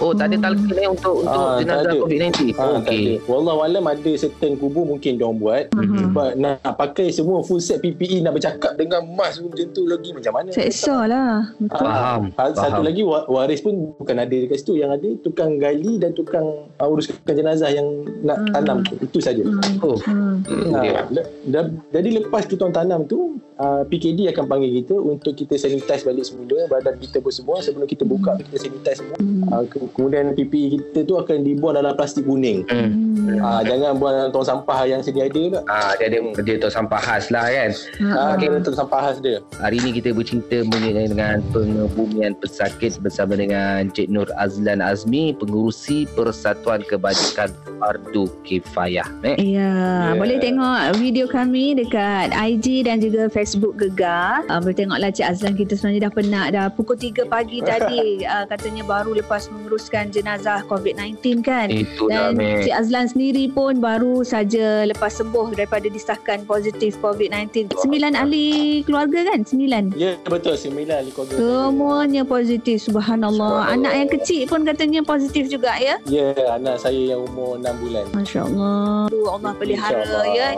Oh, 0.00 0.12
tak 0.12 0.26
ada 0.26 0.36
Hmm. 0.36 0.44
talqin 0.46 0.76
eh 0.76 0.88
untuk 0.88 1.14
untuk 1.20 1.28
Ah, 1.30 1.44
tak 1.52 1.60
jenazah 1.60 1.84
ada. 1.86 1.98
COVID-19. 2.00 2.40
Ha, 2.50 2.62
Oh, 2.62 2.72
tak 2.72 2.80
okey. 2.82 2.96
ada. 2.96 3.12
Wallahualam 3.26 3.84
ada 3.86 4.10
certain 4.14 4.52
kubur 4.54 4.84
mungkin 4.86 5.12
diorang 5.14 5.36
buat. 5.36 5.64
Uh-huh. 5.70 6.00
Sebab 6.02 6.28
nak 6.34 6.56
pakai 6.72 7.06
semua 7.10 7.38
full 7.40 7.58
set 7.58 7.78
PPE 7.78 8.20
nak 8.20 8.32
bercakap 8.32 8.72
dengan 8.74 9.04
mask 9.06 9.44
macam 9.44 9.68
tu 9.70 9.82
lagi 9.84 10.10
macam 10.10 10.32
mana? 10.32 10.48
Seksa 10.50 10.96
lah. 11.04 11.52
Betul. 11.54 11.84
Faham, 11.86 12.20
Ah, 12.34 12.48
Satu 12.48 12.58
faham. 12.72 12.82
lagi 12.82 13.02
wa- 13.02 13.26
waris 13.26 13.60
pun 13.60 13.74
bukan 13.94 14.16
ada 14.16 14.32
dekat 14.32 14.56
situ. 14.58 14.72
Yang 14.74 14.90
ada 14.94 15.08
tukang 15.20 15.52
gali 15.56 15.94
dan 15.96 16.10
tukang 16.10 16.46
uh, 16.72 16.86
uruskan 16.86 17.14
jenazah 17.26 17.68
yang 17.68 17.86
nak 18.22 18.38
Hmm. 18.38 18.52
tanam 18.52 18.76
tu. 18.82 18.96
Itu 18.98 19.18
saja. 19.18 19.42
Hmm. 19.42 19.60
Oh, 19.80 19.96
Hmm. 20.00 20.40
hmm, 20.42 20.72
dia. 20.78 20.92
Ha, 20.96 21.02
da- 21.10 21.28
da- 21.46 21.72
jadi 21.92 22.08
lepas 22.18 22.44
kita 22.44 22.62
orang 22.62 22.76
tanam 22.78 23.00
tu 23.04 23.36
uh, 23.60 23.82
PKD 23.84 24.26
akan 24.28 24.44
panggil 24.46 24.80
kita 24.80 24.96
untuk 24.96 25.32
kita 25.34 25.54
sanitize 25.54 26.02
balik 26.02 26.24
semula 26.24 26.64
badan 26.66 26.96
kita 26.96 27.18
pun 27.18 27.30
semua 27.30 27.60
sebelum 27.60 27.84
kita 27.84 28.02
buka 28.02 28.40
kita 28.40 28.56
sanitize 28.58 28.98
semua 28.98 29.16
Hmm. 29.20 29.44
uh, 29.46 29.64
ke- 29.64 29.84
kemudian 29.92 30.32
PPE 30.32 30.66
kita 30.72 31.04
tu 31.04 31.14
akan 31.14 31.42
dibuang 31.42 31.74
dalam 31.74 31.92
plastik 31.92 32.24
kuning 32.24 32.64
Hmm. 32.66 32.88
Hmm. 33.20 33.36
uh, 33.38 33.60
jangan 33.62 33.94
buang 33.94 34.14
dalam 34.14 34.30
tong 34.30 34.42
sampah 34.42 34.80
yang 34.82 35.00
sedia 35.00 35.26
ada 35.26 35.42
tak 35.52 35.62
Ah, 35.66 35.92
dia 35.94 36.06
ada 36.08 36.18
dia 36.40 36.56
tu 36.56 36.68
sampah 36.68 36.96
khas 36.98 37.28
lah 37.28 37.46
kan. 37.46 37.70
uh, 38.00 38.16
Ah, 38.22 38.34
kira 38.34 38.56
tong 38.58 38.72
sampah 38.74 39.00
khas 39.02 39.18
dia 39.18 39.38
Hari 39.54 39.76
ini 39.76 39.90
kita 39.92 40.10
bercerita 40.10 40.64
mengenai 40.66 41.06
dengan 41.06 41.36
pengebumian 41.50 42.32
pesakit 42.34 42.96
bersama 42.98 43.34
dengan 43.34 43.88
Cik 43.88 44.08
Nur 44.08 44.28
Azlan 44.34 44.80
Azmi, 44.80 45.32
pengurusi 45.32 46.08
Persatuan 46.10 46.80
Kebajikan 46.80 47.50
Fardu 47.76 48.30
Kifayah. 48.42 49.08
Eh? 49.22 49.36
Ya, 49.38 49.68
Ya. 50.06 50.14
boleh 50.14 50.38
tengok 50.38 50.78
video 50.96 51.26
kami 51.26 51.74
dekat 51.74 52.30
IG 52.30 52.84
dan 52.84 52.98
juga 52.98 53.26
Facebook 53.26 53.49
Gegar. 53.56 54.44
Uh, 54.50 54.58
boleh 54.60 54.76
tengoklah 54.76 55.10
Cik 55.14 55.26
Azlan 55.26 55.54
kita 55.56 55.72
sebenarnya 55.78 56.10
dah 56.10 56.12
penat 56.12 56.46
dah. 56.52 56.66
Pukul 56.68 56.96
3 56.98 57.24
pagi 57.30 57.58
tadi 57.70 58.26
uh, 58.26 58.44
katanya 58.44 58.82
baru 58.84 59.16
lepas 59.16 59.48
menguruskan 59.48 60.12
jenazah 60.12 60.60
COVID-19 60.68 61.40
kan. 61.40 61.70
Itulah 61.70 62.34
Dan 62.34 62.38
meh. 62.38 62.66
Cik 62.66 62.74
Azlan 62.74 63.06
sendiri 63.08 63.48
pun 63.48 63.80
baru 63.80 64.20
saja 64.26 64.84
lepas 64.84 65.16
sembuh 65.16 65.56
daripada 65.56 65.88
disahkan 65.88 66.44
positif 66.44 67.00
COVID-19. 67.00 67.72
Sembilan 67.80 68.12
ahli 68.18 68.82
keluarga 68.84 69.24
kan? 69.32 69.46
Sembilan. 69.46 69.96
ya 69.96 70.18
betul 70.28 70.54
sembilan 70.58 70.94
ahli 71.00 71.10
keluarga 71.14 71.34
Semuanya 71.40 72.22
positif. 72.26 72.76
Subhanallah. 72.84 73.30
Subhanallah. 73.30 73.74
Anak 73.78 73.92
yang 73.96 74.10
kecil 74.10 74.42
pun 74.50 74.60
katanya 74.66 75.00
positif 75.06 75.48
juga 75.48 75.78
ya. 75.80 75.96
ya 76.04 76.34
anak 76.52 76.82
saya 76.82 77.16
yang 77.16 77.24
umur 77.24 77.56
6 77.56 77.82
bulan 77.82 78.04
Masya 78.12 78.40
Allah. 78.44 79.08
Allah 79.30 79.52
pelihara 79.56 80.04
ya. 80.34 80.48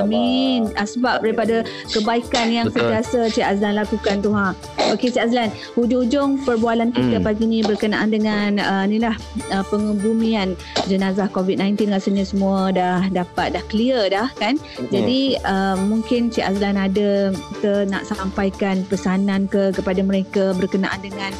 Amin. 0.00 0.72
Asbab 0.74 1.20
Amin. 1.20 1.30
daripada 1.30 1.56
kebaikan 1.92 2.31
yang 2.48 2.66
Betul. 2.68 2.88
sentiasa 2.88 3.18
Cik 3.28 3.46
Azlan 3.46 3.74
lakukan 3.76 4.16
tu 4.24 4.30
ha. 4.32 4.56
Okey 4.96 5.12
Cik 5.12 5.24
Azlan, 5.28 5.48
hujung-hujung 5.76 6.44
perbualan 6.48 6.88
kita 6.92 7.20
Hmm. 7.20 7.26
pagi 7.28 7.44
ni 7.44 7.60
berkenaan 7.60 8.08
dengan 8.08 8.56
uh, 8.56 8.84
ni 8.88 8.96
lah 8.96 9.12
uh, 9.52 9.64
pengebumian 9.68 10.56
jenazah 10.88 11.28
COVID-19 11.28 11.92
rasanya 11.92 12.24
semua 12.24 12.72
dah 12.72 13.04
dapat 13.12 13.52
dah 13.52 13.64
clear 13.68 14.08
dah 14.08 14.32
kan. 14.40 14.56
Hmm. 14.80 14.88
Jadi 14.88 15.36
uh, 15.44 15.76
mungkin 15.76 16.32
Cik 16.32 16.44
Azlan 16.46 16.80
ada 16.80 17.32
kita 17.32 17.84
nak 17.92 18.08
sampaikan 18.08 18.80
pesanan 18.88 19.44
ke 19.44 19.74
kepada 19.76 20.00
mereka 20.00 20.56
berkenaan 20.56 21.00
dengan 21.04 21.32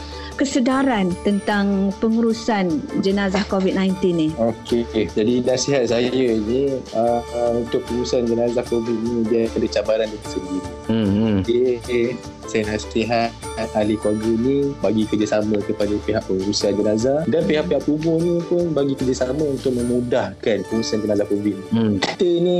kesedaran 0.43 1.15
tentang 1.23 1.95
pengurusan 2.03 2.83
jenazah 2.99 3.47
COVID-19 3.47 3.95
ni. 4.11 4.29
Okey, 4.35 5.07
jadi 5.15 5.39
nasihat 5.47 5.87
saya 5.87 6.11
je 6.11 6.83
uh, 6.99 7.23
uh, 7.23 7.63
untuk 7.63 7.87
pengurusan 7.87 8.27
jenazah 8.27 8.67
COVID 8.67 8.97
ni 9.07 9.23
dia 9.31 9.47
ada 9.47 9.67
cabaran 9.71 10.11
dia 10.11 10.19
sendiri. 10.27 10.71
Hmm, 10.91 11.07
hmm. 11.07 11.37
Jadi 11.47 12.19
saya 12.51 12.63
nasihat 12.75 13.31
ahli 13.79 13.95
keluarga 13.95 14.31
ni 14.43 14.75
bagi 14.83 15.07
kerjasama 15.07 15.63
kepada 15.63 15.95
pihak 16.03 16.27
pengurusan 16.27 16.75
jenazah 16.75 17.23
dan 17.31 17.43
pihak-pihak 17.47 17.83
kubur 17.87 18.19
ni 18.19 18.43
pun 18.51 18.75
bagi 18.75 18.99
kerjasama 18.99 19.47
untuk 19.47 19.79
memudahkan 19.79 20.67
pengurusan 20.67 21.07
jenazah 21.07 21.27
COVID 21.31 21.55
ni. 21.55 21.67
Hmm. 21.71 21.95
Kita 22.03 22.31
ni 22.43 22.59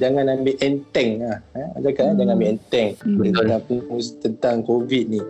jangan 0.00 0.32
ambil 0.32 0.56
enteng 0.64 1.28
lah. 1.28 1.38
Eh? 1.52 1.68
Cakap, 1.92 2.04
Hmm. 2.08 2.16
jangan 2.16 2.34
ambil 2.40 2.48
enteng 2.56 2.88
Hmm. 3.04 4.00
tentang 4.24 4.64
COVID 4.64 5.04
ni. 5.12 5.20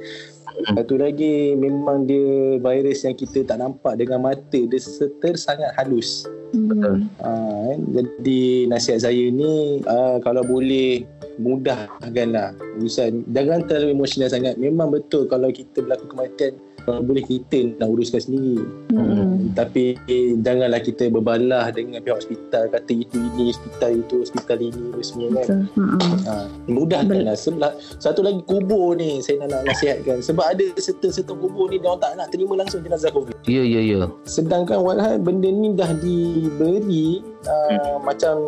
Satu 0.66 0.98
lagi 0.98 1.54
memang 1.54 2.10
dia 2.10 2.58
virus 2.58 3.06
yang 3.06 3.14
kita 3.14 3.46
tak 3.46 3.62
nampak 3.62 3.94
dengan 3.94 4.26
mata 4.26 4.58
dia 4.58 4.80
seter 4.80 5.38
sangat 5.38 5.70
halus. 5.78 6.26
Betul. 6.50 7.04
Ha, 7.22 7.30
kan? 7.70 7.78
Jadi 7.92 8.66
nasihat 8.66 9.06
saya 9.06 9.24
ni 9.30 9.84
uh, 9.84 10.18
kalau 10.24 10.42
boleh 10.42 11.04
mudahkanlah 11.38 12.50
urusan 12.82 13.22
jangan 13.30 13.62
terlalu 13.70 13.94
emosional 13.94 14.26
sangat 14.26 14.58
memang 14.58 14.90
betul 14.90 15.30
kalau 15.30 15.54
kita 15.54 15.86
berlaku 15.86 16.10
kematian 16.10 16.58
kalau 16.88 17.05
boleh 17.05 17.20
kita 17.20 17.77
nak 17.77 17.88
uruskan 17.92 18.20
sendiri 18.24 18.64
Hmm. 18.88 19.53
tapi 19.53 20.01
janganlah 20.40 20.81
kita 20.81 21.12
berbalah 21.12 21.68
dengan 21.70 22.01
pihak 22.01 22.24
hospital 22.24 22.72
kata 22.72 22.92
itu 23.05 23.20
ini 23.20 23.53
hospital 23.53 23.90
itu 24.01 24.14
hospital 24.24 24.59
ini 24.64 24.96
semua 25.05 25.44
kan. 25.44 25.68
Hmm. 25.77 26.01
ha, 26.24 26.33
mudahkanlah 26.66 27.37
Sebab, 27.37 27.77
satu 28.01 28.24
lagi 28.24 28.40
kubur 28.48 28.96
ni 28.96 29.20
saya 29.20 29.44
nak, 29.44 29.61
nak 29.61 29.62
nasihatkan 29.70 30.24
sebab 30.24 30.57
ada 30.57 30.64
serta-serta 30.81 31.37
kubur 31.37 31.68
ni 31.68 31.77
dia 31.77 31.92
orang 31.92 32.01
tak 32.01 32.12
nak 32.16 32.29
terima 32.33 32.57
langsung 32.57 32.81
jenazah 32.81 33.12
covid 33.12 33.37
Ya, 33.44 33.61
ya, 33.61 33.81
ya. 33.85 34.09
sedangkan 34.24 34.81
walhal 34.81 35.20
benda 35.20 35.53
ni 35.53 35.77
dah 35.77 35.92
diberi 36.01 37.20
uh, 37.44 38.01
macam 38.01 38.40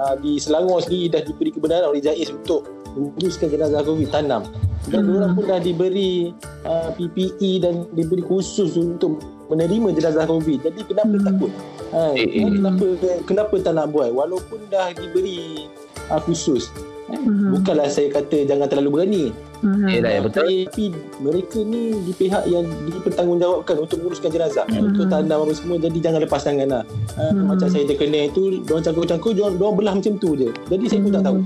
uh, 0.00 0.16
di 0.18 0.40
Selangor 0.40 0.80
sendiri 0.82 1.20
dah 1.20 1.22
diberi 1.22 1.52
kebenaran 1.52 1.92
oleh 1.92 2.00
JAIS 2.00 2.32
untuk 2.32 2.64
uruskan 2.94 3.48
jenazah 3.48 3.82
COVID 3.82 4.08
tanam 4.08 4.42
dan 4.84 5.02
Hmm. 5.02 5.14
hmm. 5.14 5.34
pun 5.34 5.44
dah 5.46 5.58
diberi 5.58 6.34
uh, 6.62 6.90
PPE 6.92 7.50
dan 7.60 7.86
diberi 7.94 8.20
khusus 8.20 8.74
untuk 8.74 9.22
menerima 9.46 9.94
jenazah 9.94 10.26
COVID 10.26 10.58
jadi 10.62 10.80
kenapa 10.82 11.14
Hmm. 11.14 11.24
takut 11.24 11.50
ha, 11.90 12.12
Eh, 12.12 12.26
eh. 12.26 12.44
kenapa 12.44 12.84
kenapa 13.22 13.54
tak 13.58 13.72
nak 13.74 13.86
buat 13.90 14.10
walaupun 14.10 14.58
dah 14.68 14.90
diberi 14.90 15.70
uh, 16.08 16.18
khusus 16.18 16.68
Mhm. 17.12 17.60
Bukanlah 17.60 17.92
saya 17.92 18.08
kata 18.08 18.48
jangan 18.48 18.72
terlalu 18.72 18.88
berani. 18.88 19.24
Mhm. 19.60 19.84
Yelah, 19.84 20.10
ya, 20.10 20.20
betul. 20.24 20.48
Tapi 20.48 20.84
mereka 21.20 21.58
ni 21.60 21.92
di 22.00 22.12
pihak 22.16 22.48
yang 22.48 22.64
dipertanggungjawabkan 22.88 23.76
untuk 23.76 24.00
menguruskan 24.00 24.30
jenazah. 24.32 24.64
Hmm. 24.64 24.88
Untuk 24.88 25.12
tanam 25.12 25.44
apa 25.44 25.52
semua. 25.52 25.76
Jadi 25.76 25.98
jangan 26.00 26.24
lepas 26.24 26.40
tangan 26.40 26.68
lah. 26.72 26.84
Ha, 27.20 27.22
Hmm. 27.28 27.52
Macam 27.52 27.68
saya 27.68 27.84
terkena 27.84 28.32
itu, 28.32 28.64
diorang 28.64 28.80
cangkuk-cangkuk, 28.80 29.36
diorang, 29.36 29.60
diorang 29.60 29.76
belah 29.76 29.92
macam 29.92 30.12
tu 30.16 30.32
je. 30.34 30.48
Jadi 30.72 30.84
saya 30.88 31.00
pun 31.04 31.12
tak 31.12 31.24
tahu. 31.26 31.36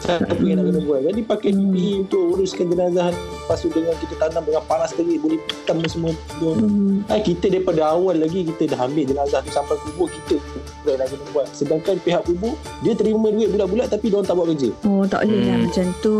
Siapa 0.00 0.32
yang 0.40 0.58
nak 0.58 0.64
kena 0.66 0.80
buat. 0.80 1.00
Jadi 1.02 1.20
pakai 1.22 1.50
Hmm. 1.50 1.70
PPE 1.70 1.92
untuk 2.00 2.22
uruskan 2.32 2.66
jenazah. 2.66 3.08
Lepas 3.12 3.58
tu 3.58 3.68
dengan 3.68 3.94
kita 3.94 4.14
tanam 4.18 4.42
dengan 4.42 4.62
panas 4.64 4.90
terik, 4.90 5.18
boleh 5.20 5.38
hitam 5.38 5.76
semua. 5.86 6.12
Diorang 6.36 6.66
Mhm. 6.66 6.96
Ha, 7.04 7.14
kita 7.18 7.46
daripada 7.46 7.80
awal 7.86 8.16
lagi 8.16 8.40
kita 8.44 8.62
dah 8.70 8.80
ambil 8.82 9.04
jenazah 9.04 9.40
tu 9.40 9.50
sampai 9.50 9.76
kubur 9.78 10.08
kita 10.08 10.36
pula 10.80 10.92
nak 10.96 11.06
kena 11.06 11.24
buat. 11.30 11.46
Sedangkan 11.50 11.96
pihak 11.98 12.22
kubur 12.24 12.52
dia 12.80 12.92
terima 12.94 13.28
duit 13.28 13.48
bulat-bulat 13.48 13.88
tapi 13.88 14.08
dia 14.08 14.20
tak 14.20 14.34
buat 14.34 14.48
kerja. 14.48 14.70
Oh 14.82 15.04
tak 15.04 15.20
boleh 15.22 15.40
lah 15.42 15.54
Hmm. 15.54 15.64
macam 15.64 15.86
tu. 16.00 16.16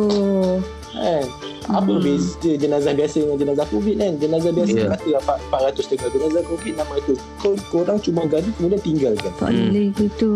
Kan? 0.90 1.25
Apa 1.72 1.87
Hmm. 1.88 2.02
beza 2.02 2.50
jenazah 2.52 2.92
biasa 2.92 3.16
dengan 3.20 3.38
jenazah 3.38 3.66
COVID 3.66 3.94
kan? 3.96 4.12
Jenazah 4.16 4.50
biasa 4.50 4.74
yeah. 4.74 4.90
kata 4.90 5.09
apa 5.16 5.35
400 5.70 5.87
tengah 5.87 6.09
jenazah 6.11 6.42
COVID 6.44 6.72
600. 6.74 7.18
Kau 7.37 7.54
korang 7.68 7.98
cuma 7.98 8.22
gaji 8.24 8.50
kemudian 8.52 8.80
tinggalkan. 8.80 9.33
Tak 9.33 9.48
Hmm. 9.48 9.59
boleh 9.64 9.87
gitu. 9.94 10.33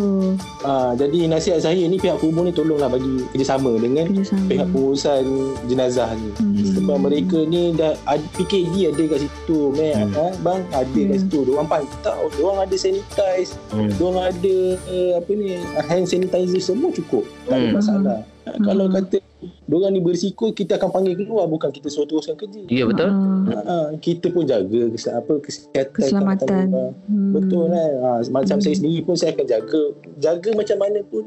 Ha, 0.60 0.72
jadi 0.94 1.18
nasihat 1.26 1.60
saya 1.60 1.82
ni 1.82 1.96
pihak 1.96 2.16
kubur 2.16 2.42
ni 2.42 2.50
tolonglah 2.50 2.86
bagi 2.86 3.26
kerjasama 3.30 3.74
dengan 3.76 4.06
Kerjasama. 4.08 4.46
pihak 4.46 4.66
pengurusan 4.68 5.24
jenazah 5.64 6.08
ni. 6.12 6.30
Hmm. 6.34 6.64
Sebab 6.74 6.96
mereka 7.00 7.38
ni 7.42 7.72
dah 7.72 7.92
ada, 8.04 8.26
PKD 8.34 8.74
ada 8.88 9.02
kat 9.04 9.18
situ, 9.20 9.58
Mek. 9.72 9.94
Hmm. 9.96 10.12
Ha, 10.12 10.24
bang 10.40 10.60
ada 10.70 10.84
kat 10.86 11.08
Hmm. 11.10 11.20
situ. 11.20 11.38
Diorang 11.44 11.66
pantau, 11.66 12.20
diorang 12.30 12.58
ada 12.60 12.76
sanitize, 12.76 13.52
Hmm. 13.68 13.90
Diorang 13.92 14.24
ada 14.24 14.56
uh, 14.86 15.12
apa 15.16 15.30
ni 15.32 15.58
hand 15.82 16.04
sanitizer 16.04 16.62
semua 16.62 16.90
cukup. 16.90 17.24
Tak 17.44 17.54
ada 17.54 17.64
Hmm. 17.64 17.74
masalah. 17.74 18.18
Hmm. 18.44 18.60
Kalau 18.60 18.84
kata 18.92 19.18
diorang 19.64 19.92
ni 19.96 20.00
berisiko 20.00 20.52
kita 20.52 20.76
akan 20.76 20.92
panggil 20.92 21.16
keluar 21.16 21.48
bukan 21.48 21.72
kita 21.72 21.88
suruh 21.88 22.04
teruskan 22.04 22.36
kerja. 22.36 22.60
Ya 22.68 22.84
betul. 22.84 23.08
Ha, 23.08 23.96
kita 23.98 24.28
pun 24.28 24.44
jaga 24.44 24.80
kes, 24.92 25.08
apa 25.08 25.32
kesihatan 25.40 25.88
Keselamatan. 25.96 26.66
Hmm. 27.08 27.32
Betul 27.32 27.72
kan? 27.72 27.90
Ha, 28.04 28.10
macam 28.28 28.56
Hmm. 28.60 28.64
saya 28.64 28.74
sendiri 28.76 29.00
pun 29.00 29.16
saya 29.16 29.32
akan 29.32 29.46
jaga 29.48 29.80
jaga 30.20 30.50
macam 30.52 30.76
mana 30.76 31.00
pun 31.08 31.24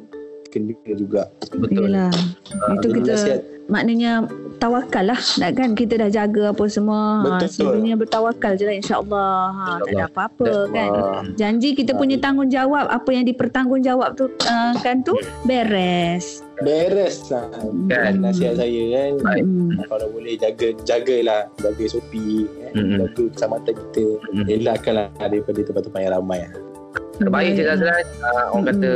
kena 0.49 0.73
juga. 0.95 1.29
Betul. 1.53 1.91
Yelah. 1.91 2.11
Ah, 2.63 2.75
Itu 2.79 2.87
kita 2.91 3.11
nasihat 3.13 3.41
maknanya 3.67 4.23
tawakal 4.63 5.11
lah 5.11 5.19
nak 5.43 5.59
kan 5.59 5.75
kita 5.75 5.99
dah 5.99 6.07
jaga 6.07 6.55
apa 6.55 6.65
semua 6.71 7.19
ha, 7.19 7.35
Betul. 7.35 7.51
sebenarnya 7.51 7.95
bertawakal 7.99 8.55
je 8.55 8.63
lah 8.63 8.75
insyaAllah 8.79 9.37
ha, 9.53 9.63
tak 9.83 9.91
ada 9.91 10.05
apa-apa 10.07 10.51
kan 10.71 10.89
Ah, 10.97 11.21
janji 11.35 11.75
kita 11.75 11.91
punya 11.93 12.15
tanggungjawab 12.17 12.87
apa 12.87 13.09
yang 13.11 13.27
dipertanggungjawab 13.27 14.15
tu 14.15 14.31
uh, 14.47 14.73
kan 14.79 15.03
tu 15.03 15.19
beres 15.43 16.41
beres 16.63 17.29
lah. 17.29 17.45
Kan? 17.85 18.17
Nasihat 18.17 18.57
saya 18.57 18.81
kan. 18.89 19.37
Hmm. 19.45 19.77
Kalau 19.77 20.09
boleh 20.09 20.33
jaga 20.41 20.73
jagalah 20.81 21.45
jaga 21.61 21.83
SOP 21.85 22.17
eh, 22.17 22.73
Mm-mm. 22.73 22.97
jaga 22.97 23.23
keselamatan 23.29 23.73
kita 23.77 24.05
Mm. 24.33 24.45
elakkanlah 24.49 25.07
daripada 25.21 25.59
tempat-tempat 25.61 25.99
yang 26.01 26.13
ramai 26.17 26.39
Terbaik 27.17 27.57
Cik 27.57 27.67
Azlan. 27.69 28.05
Ah, 28.21 28.45
Orang 28.53 28.65
kata 28.73 28.91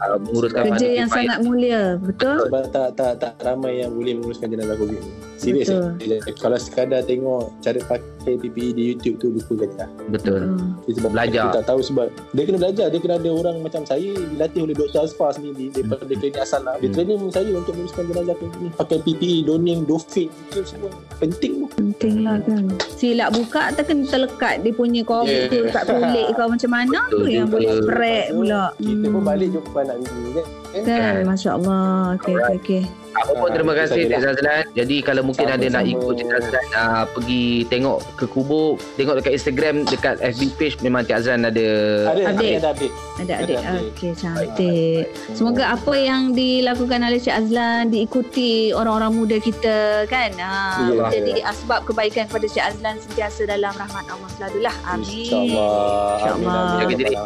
ah, 0.00 0.18
menguruskan 0.20 0.62
kerja 0.74 0.88
yang 0.88 1.08
kifayah. 1.08 1.24
sangat 1.24 1.38
mulia 1.44 1.82
betul 2.00 2.38
sebab 2.48 2.64
tak 2.72 2.88
tak 2.98 3.12
tak 3.20 3.32
ramai 3.40 3.80
yang 3.80 3.90
boleh 3.94 4.12
menguruskan 4.18 4.48
jenazah 4.52 4.76
COVID 4.76 5.00
ni. 5.00 5.12
Serius 5.40 5.68
eh. 5.72 6.20
Kalau 6.36 6.58
sekadar 6.60 7.00
tengok 7.08 7.48
cara 7.64 7.80
pakai 7.88 8.19
PPE 8.22 8.68
di 8.72 8.82
YouTube 8.90 9.16
tu 9.18 9.28
je 9.50 9.66
lah. 9.74 9.88
Betul. 10.08 10.40
Hmm. 10.50 10.76
Dia 10.82 10.92
sebab 10.94 11.10
Belajar. 11.10 11.44
Dia 11.44 11.56
tak 11.56 11.66
tahu 11.66 11.80
sebab 11.80 12.06
dia 12.30 12.42
kena 12.44 12.58
belajar. 12.58 12.86
Dia 12.86 12.98
kena 12.98 13.14
ada 13.16 13.30
orang 13.30 13.56
macam 13.60 13.82
saya 13.82 14.10
dilatih 14.12 14.60
oleh 14.62 14.74
Dr. 14.74 15.00
Azfar 15.02 15.30
sendiri 15.32 15.70
daripada 15.70 16.04
klinik 16.06 16.36
asal 16.36 16.62
lah. 16.62 16.76
Dia 16.76 16.86
Hmm. 16.86 16.96
training 16.96 17.20
saya 17.28 17.50
untuk 17.52 17.72
menguruskan 17.72 18.04
jenazah 18.06 18.36
ni. 18.36 18.68
Pakai 18.72 18.98
PPE, 19.00 19.36
doning, 19.42 19.80
dofin 19.82 20.28
itu 20.46 20.60
semua 20.64 20.90
penting 21.16 21.52
tu. 21.58 21.66
penting 21.72 22.16
lah 22.22 22.40
kan 22.40 22.64
silap 22.90 23.30
buka 23.30 23.70
tak 23.70 23.86
kena 23.86 24.04
terlekat 24.04 24.60
dia 24.60 24.72
punya 24.72 25.02
covid 25.02 25.28
Yeah. 25.30 25.48
tu 25.48 25.68
kat 25.68 25.84
kulit 25.84 26.28
kau 26.32 26.48
macam 26.48 26.70
mana 26.70 26.98
tu 27.08 27.24
yang 27.24 27.46
boleh 27.46 27.70
spread 27.78 28.32
pula 28.32 28.72
Kita 28.74 29.06
pun 29.06 29.14
Hmm. 29.14 29.26
balik 29.26 29.48
jumpa 29.50 29.78
anak 29.80 29.96
bini 30.00 30.30
kan. 30.32 30.46
kan 30.82 31.14
Masya 31.24 31.50
Allah 31.52 31.84
okay, 32.14 32.34
okay, 32.34 32.56
okay. 32.56 32.82
Apa 33.20 33.32
pun 33.34 33.42
Ah, 33.42 33.52
terima 33.52 33.72
kasih. 33.74 34.02
Cik 34.02 34.16
Azlan. 34.18 34.64
Jadi 34.72 34.96
kalau 35.00 35.22
mungkin 35.22 35.44
ada 35.44 35.60
nak 35.60 35.82
Sama-sama. 35.82 35.92
ikut 35.92 36.14
Cik 36.16 36.30
Azlan 36.32 36.64
ah, 36.72 37.04
pergi 37.06 37.44
tengok 37.66 37.98
ke 38.14 38.24
kubur, 38.26 38.68
tengok 38.94 39.14
dekat 39.16 39.32
Instagram, 39.34 39.74
dekat 39.84 40.14
FB 40.18 40.42
page 40.56 40.76
memang 40.80 41.02
Cik 41.02 41.16
Azlan 41.16 41.40
ada 41.42 41.66
Ada, 42.06 42.22
Update. 42.26 42.32
ada, 42.32 42.44
ada 42.56 42.68
update. 42.70 42.94
ada 43.18 43.32
adik 43.36 43.56
Ada 43.56 43.68
update. 43.68 43.90
okey 43.90 44.10
cantik 44.14 45.04
semoga 45.30 45.64
apa 45.70 45.94
yang 45.94 46.22
dilakukan 46.32 47.00
oleh 47.02 47.18
Cik 47.18 47.34
Azlan 47.36 47.82
diikuti 47.88 48.50
orang-orang 48.70 49.12
muda 49.14 49.36
kita 49.38 49.76
kan 50.06 50.30
ha, 50.34 50.80
Ya. 50.88 51.04
jadi 51.12 51.44
asbab 51.44 51.84
kebaikan 51.84 52.24
kepada 52.24 52.46
Cik 52.46 52.64
Azlan 52.66 52.96
sentiasa 52.98 53.44
dalam 53.44 53.72
rahmat 53.72 54.04
Allah 54.06 54.28
selalulah 54.32 54.74
amin 54.86 55.28
InsyaAllah. 55.28 56.16
InsyaAllah. 56.16 56.64
Jaga 56.78 56.94
diri. 56.96 57.16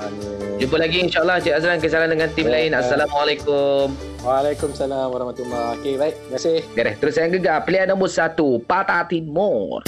Jumpa 0.56 0.76
lagi 0.76 0.96
insyaAllah 1.00 1.36
Cik 1.38 1.54
Azlan 1.54 1.78
kesalahan 1.78 2.10
dengan 2.10 2.28
tim 2.30 2.46
lain. 2.46 2.70
Assalamualaikum. 2.72 4.13
Waalaikumsalam 4.24 5.12
warahmatullahi 5.12 5.84
Okey, 5.84 6.00
baik. 6.00 6.16
Terima 6.16 6.32
kasih. 6.40 6.58
Terus 6.96 7.14
yang 7.20 7.30
gegar. 7.36 7.60
Pilihan 7.68 7.92
nombor 7.92 8.08
satu. 8.08 8.56
Patah 8.64 9.04
Timur. 9.04 9.84